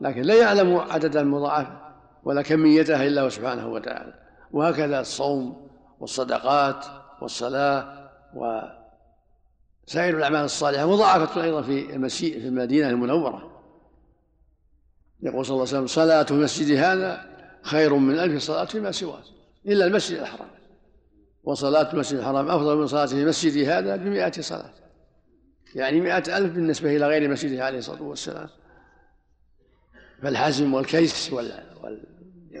[0.00, 1.84] لكن لا يعلم عدد المضاعفة
[2.24, 4.14] ولا كميتها إلا هو سبحانه وتعالى.
[4.52, 5.68] وهكذا الصوم
[6.00, 6.86] والصدقات
[7.22, 13.50] والصلاة وسائر الأعمال الصالحة مضاعفة أيضا في المسيح في المدينة المنورة.
[15.22, 17.26] يقول صلى الله عليه وسلم صلاة مسجد هذا
[17.62, 19.22] خير من ألف صلاة فيما سواه
[19.66, 20.48] إلا المسجد الحرام.
[21.44, 24.83] وصلاة المسجد الحرام أفضل من صلاة في مسجد هذا بمئة صلاة.
[25.74, 28.48] يعني مئة ألف بالنسبة إلى غير مسجده عليه الصلاة والسلام.
[30.22, 31.32] فالحزم والكيس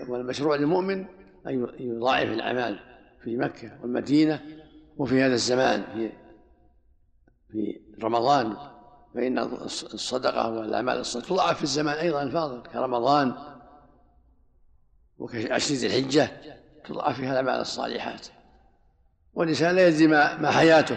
[0.08, 1.04] والمشروع للمؤمن
[1.46, 2.80] أن يضاعف الأعمال
[3.24, 4.42] في مكة والمدينة
[4.96, 6.12] وفي هذا الزمان في
[7.52, 8.56] في رمضان.
[9.14, 13.34] فإن الصدقة والأعمال الصدقة تضاعف في الزمان أيضا الفاضل كرمضان
[15.18, 16.30] وكعشر ذي الحجة
[16.84, 18.26] تضاعف فيها الأعمال الصالحات.
[19.34, 20.96] والإنسان لا يدري ما حياته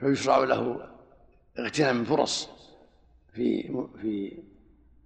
[0.00, 0.89] فيشرع له
[1.60, 2.48] اغتنام الفرص
[3.32, 3.62] في
[4.02, 4.42] في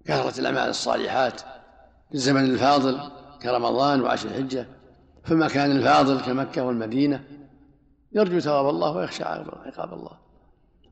[0.04, 1.40] كثرة الأعمال الصالحات
[2.08, 3.00] في الزمن الفاضل
[3.42, 4.66] كرمضان وعشر الحجة
[5.24, 7.24] في المكان الفاضل كمكة والمدينة.
[8.12, 10.10] يرجو ثواب الله ويخشى عقاب الله.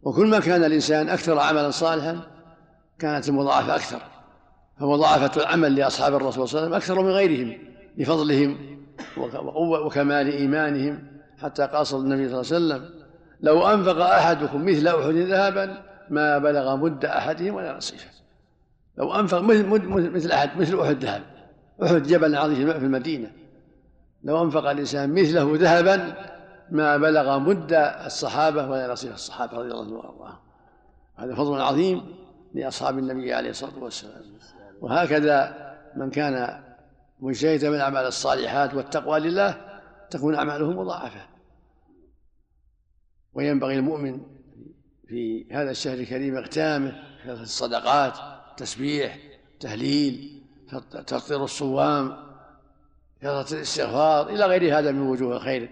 [0.03, 2.21] وكل ما كان الإنسان أكثر عملا صالحا
[2.99, 4.03] كانت المضاعفة أكثر.
[4.81, 7.59] فمضاعفة العمل لأصحاب الرسول صلى الله عليه وسلم أكثر من غيرهم
[7.97, 8.79] لفضلهم
[9.87, 11.13] وكمال إيمانهم.
[11.43, 13.02] حتى قاصد النبي صلى الله عليه وسلم
[13.43, 18.11] لو أنفق أحدكم مثل أحد ذهبا ما بلغ مد أحدهم ولا نصيفه
[18.99, 19.67] لو أنفق مثل
[20.11, 21.23] مثل أحد مثل أحد ذهب.
[21.83, 23.33] أحد جبل عظيم في المدينة.
[24.25, 26.15] لو أنفق الإنسان مثله ذهبا
[26.71, 27.73] ما بلغ مد
[28.07, 30.39] الصحابة ولا نصيف الصحابة رضي الله عنهم وأرضاهم.
[31.17, 32.03] هذا فضل عظيم
[32.55, 34.23] لأصحاب النبي عليه الصلاة والسلام.
[34.81, 35.55] وهكذا
[35.97, 36.61] من كان
[37.21, 39.55] مجتهدا من الأعمال الصالحات والتقوى لله
[40.11, 41.32] تكون أعماله مضاعفة.
[43.35, 44.21] وينبغي المؤمن
[45.07, 48.19] في هذا الشهر الكريم اغتامه كثرة الصدقات
[48.57, 49.19] تسبيح
[49.61, 50.43] تهليل
[51.07, 52.17] تفطير الصوام
[53.21, 55.71] كثرة الاستغفار إلى غير هذا من وجوه الخير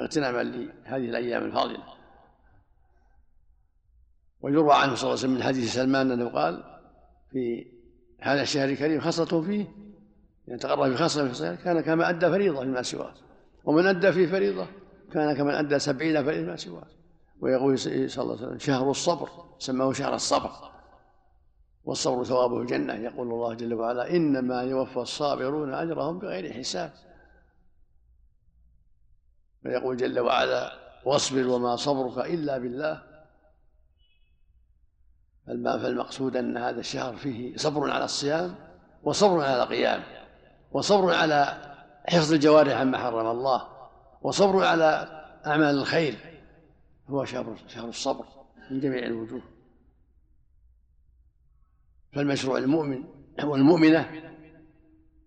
[0.00, 1.82] اغتناما لهذه الأيام الفاضلة.
[4.40, 6.64] ويروى عنه صلى الله عليه وسلم من حديث سلمان أنه قال
[7.32, 7.66] في
[8.20, 9.66] هذا الشهر الكريم خصلة فيه
[10.48, 13.14] يعني تقرب في الصيام كان كما أدى فريضة فيما سواه.
[13.64, 14.66] ومن أدى في فريضة
[15.12, 16.99] كان كمن أدى سبعين فريضة فيما سواه.
[17.40, 19.28] ويقول صلى الله عليه وسلم شهر الصبر
[19.58, 20.50] سماه شهر الصبر.
[21.84, 26.92] والصبر ثوابه الجنة يقول الله جل وعلا إنما يوفى الصابرون أجرهم بغير حساب.
[29.64, 30.72] ويقول جل وعلا
[31.04, 33.02] واصبر وما صبرك إلا بالله.
[35.46, 38.54] فالمقصود أن هذا الشهر فيه صبر على الصيام
[39.02, 40.02] وصبر على القيام
[40.72, 41.58] وصبر على
[42.08, 43.68] حفظ الجوارح عما حرم الله
[44.22, 45.08] وصبر على
[45.46, 46.29] أعمال الخير.
[47.10, 48.24] هو شهر شهر الصبر
[48.70, 49.42] من جميع الوجوه.
[52.12, 53.04] فالمشروع المؤمن
[53.44, 54.10] والمؤمنة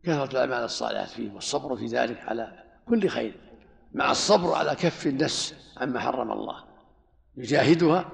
[0.03, 3.35] كثرة الأعمال الصالحات فيه والصبر في ذلك على كل خير
[3.93, 6.63] مع الصبر على كف النفس عما حرم الله.
[7.37, 8.09] يجاهدها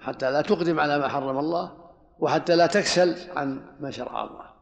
[0.00, 4.52] حتى لا تقدم على ما حرم الله وحتى لا تكسل عن ما شرع الله.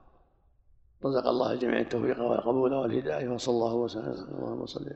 [1.04, 4.86] رزق الله الجميع التوفيق والقبول والهداية وصلى الله وسلم اللهم صل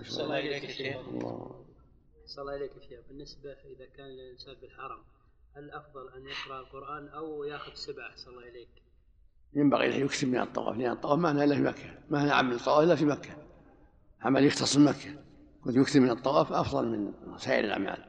[0.00, 0.32] وسلم
[1.14, 1.69] الله
[2.30, 4.98] صلى الله عليك يا شيخ بالنسبة إذا كان الإنسان بالحرم
[5.56, 8.68] هل الافضل أن يقرأ القرآن أو يأخذ سبعة؟ صلى الله عليك.
[9.54, 12.84] ينبغي له يكسب من الطواف لأن الطواف ما الا في مكة ما هنا عمل الطواف
[12.84, 13.30] الا في مكة.
[14.20, 15.14] عمل يختص مكه
[15.64, 18.04] كنت يكثر من الطواف أفضل من سائر الأعمال.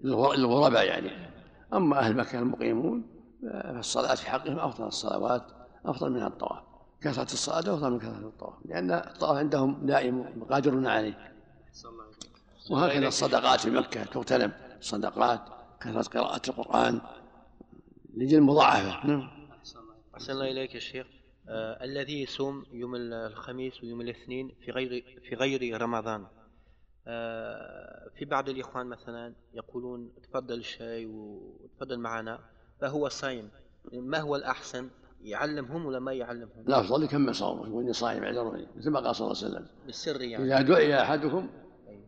[0.00, 1.32] للغرباء يعني.
[1.72, 3.06] أما أهل مكة المقيمون
[3.42, 5.42] فالصلاة في حقهم أفضل الصلوات
[5.84, 6.62] أفضل من الطواف.
[7.00, 11.32] كثرة الصلاة أفضل من كثرة الطواف لأن الطواف عندهم دائم قادرون عليه.
[12.70, 14.04] وهكذا الصدقات في مكة.
[14.04, 15.40] تغتنم الصدقات
[15.80, 17.00] كثرة قراءة القرآن
[18.16, 19.30] لجل مضاعفه نعم.
[20.14, 21.06] أحسن الله إليك يا شيخ.
[21.48, 26.26] آه الذي يصوم يوم الخميس ويوم الاثنين في غير في غير رمضان.
[27.06, 32.38] آه في بعض الإخوان مثلا يقولون تفضل الشاي وتفضل معنا
[32.80, 33.50] فهو صايم.
[33.92, 34.90] ما هو الأحسن؟
[35.22, 39.16] يعلمهم ولا ما يعلمهم؟ لا أفضل يكمل صومه يقول إني صائم اعذروني مثل ما قال
[39.16, 39.66] صلى الله عليه وسلم.
[39.86, 40.44] بالسر يعني.
[40.44, 41.48] إذا دعي أحدكم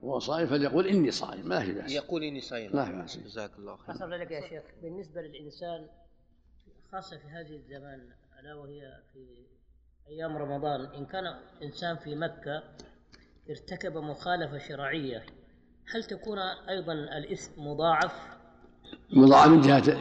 [0.04, 1.92] وهو صائم فليقول إني صائم ما في بأس.
[1.92, 2.76] يقول إني صائم.
[2.76, 3.18] ما في بأس.
[3.18, 3.94] جزاك الله خير.
[3.94, 5.86] حصل لك يا شيخ بالنسبة للإنسان
[6.92, 8.00] خاصة في هذه الزمان
[8.40, 9.26] ألا وهي في
[10.08, 11.24] أيام رمضان إن كان
[11.62, 12.62] إنسان في مكة
[13.50, 15.26] ارتكب مخالفة شرعية
[15.94, 16.38] هل تكون
[16.68, 18.12] أيضا الإثم مضاعف؟
[19.10, 19.98] مضاعف من جهة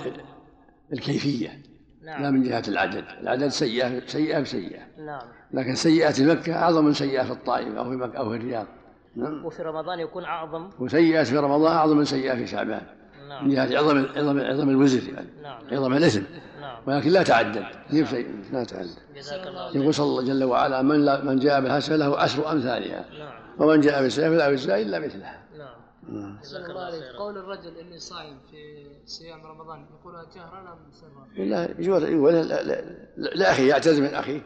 [0.93, 1.62] الكيفية
[2.01, 2.24] نعم.
[2.24, 3.06] لا من جهة العدد.
[3.22, 4.88] العدد سيئة سيئة بسيئة.
[4.97, 5.28] نعم.
[5.51, 8.68] لكن سيئة مكة أعظم من سيئة في الطائف أو في مكة أو في الرياض.
[9.16, 9.45] نعم.
[9.45, 12.82] وفي رمضان يكون أعظم؟ وسيئة في رمضان أعظم من سيئة في شعبان.
[13.30, 13.47] نعم.
[13.47, 15.28] من جهة عظم عظم عظم الوزر يعني.
[15.43, 15.61] نعم.
[15.72, 16.24] عظم الإثم.
[16.61, 16.78] نعم.
[16.88, 17.66] ولكن لا تعدد.
[17.91, 18.97] كيف شيء لا تعدد.
[19.16, 19.82] جزاك الله خير.
[19.82, 23.05] يقول صلى الله جل وعلا من لا من جاء بالحسنة له عشر أمثالها.
[23.20, 23.34] نعم.
[23.59, 25.43] ومن جاء بالسيئة فلا يجزى إلا مثلها.
[25.57, 26.20] نعم.
[26.20, 26.39] نعم.
[26.43, 31.70] جزاك الله خير قول الرجل إني صايم في صيام رمضان يقولها جهرا ام سرا؟ لا
[31.80, 32.82] يقول يقول لا, لا,
[33.18, 34.41] لا, لا يعتذر من أخيه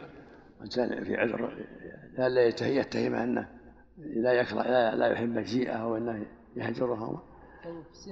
[0.60, 1.52] من كان في عذر
[2.18, 3.57] لا لا يتهمه أنه
[3.98, 6.26] لا يكره لا, لا يحب مجيئه أو أنه
[6.56, 7.22] يهجرها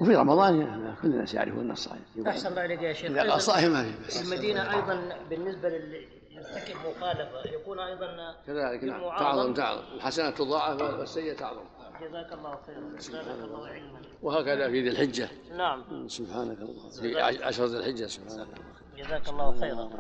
[0.01, 3.11] وفي رمضان كل الناس يعرفون أنه صائم أحسن الله إليك يا شيخ.
[3.11, 8.85] إذا قال أيضاً صائم ما في المدينة أيضا بالنسبة للي يرتكب مخالفة يكون أيضا كذلك
[8.85, 9.01] نعم.
[9.01, 9.55] تعظم.
[9.55, 9.95] تعظم.
[9.95, 11.65] الحسنات تضاعف والسيئة تعظم.
[12.01, 12.99] جزاك الله خيرا.
[12.99, 13.99] زادك الله علما.
[14.23, 15.29] وهكذا في ذي الحجة.
[15.57, 16.09] نعم.
[16.09, 19.91] سبحانك الله في عشر ذي الحجة سبحانك الله جزاك الله خيرا.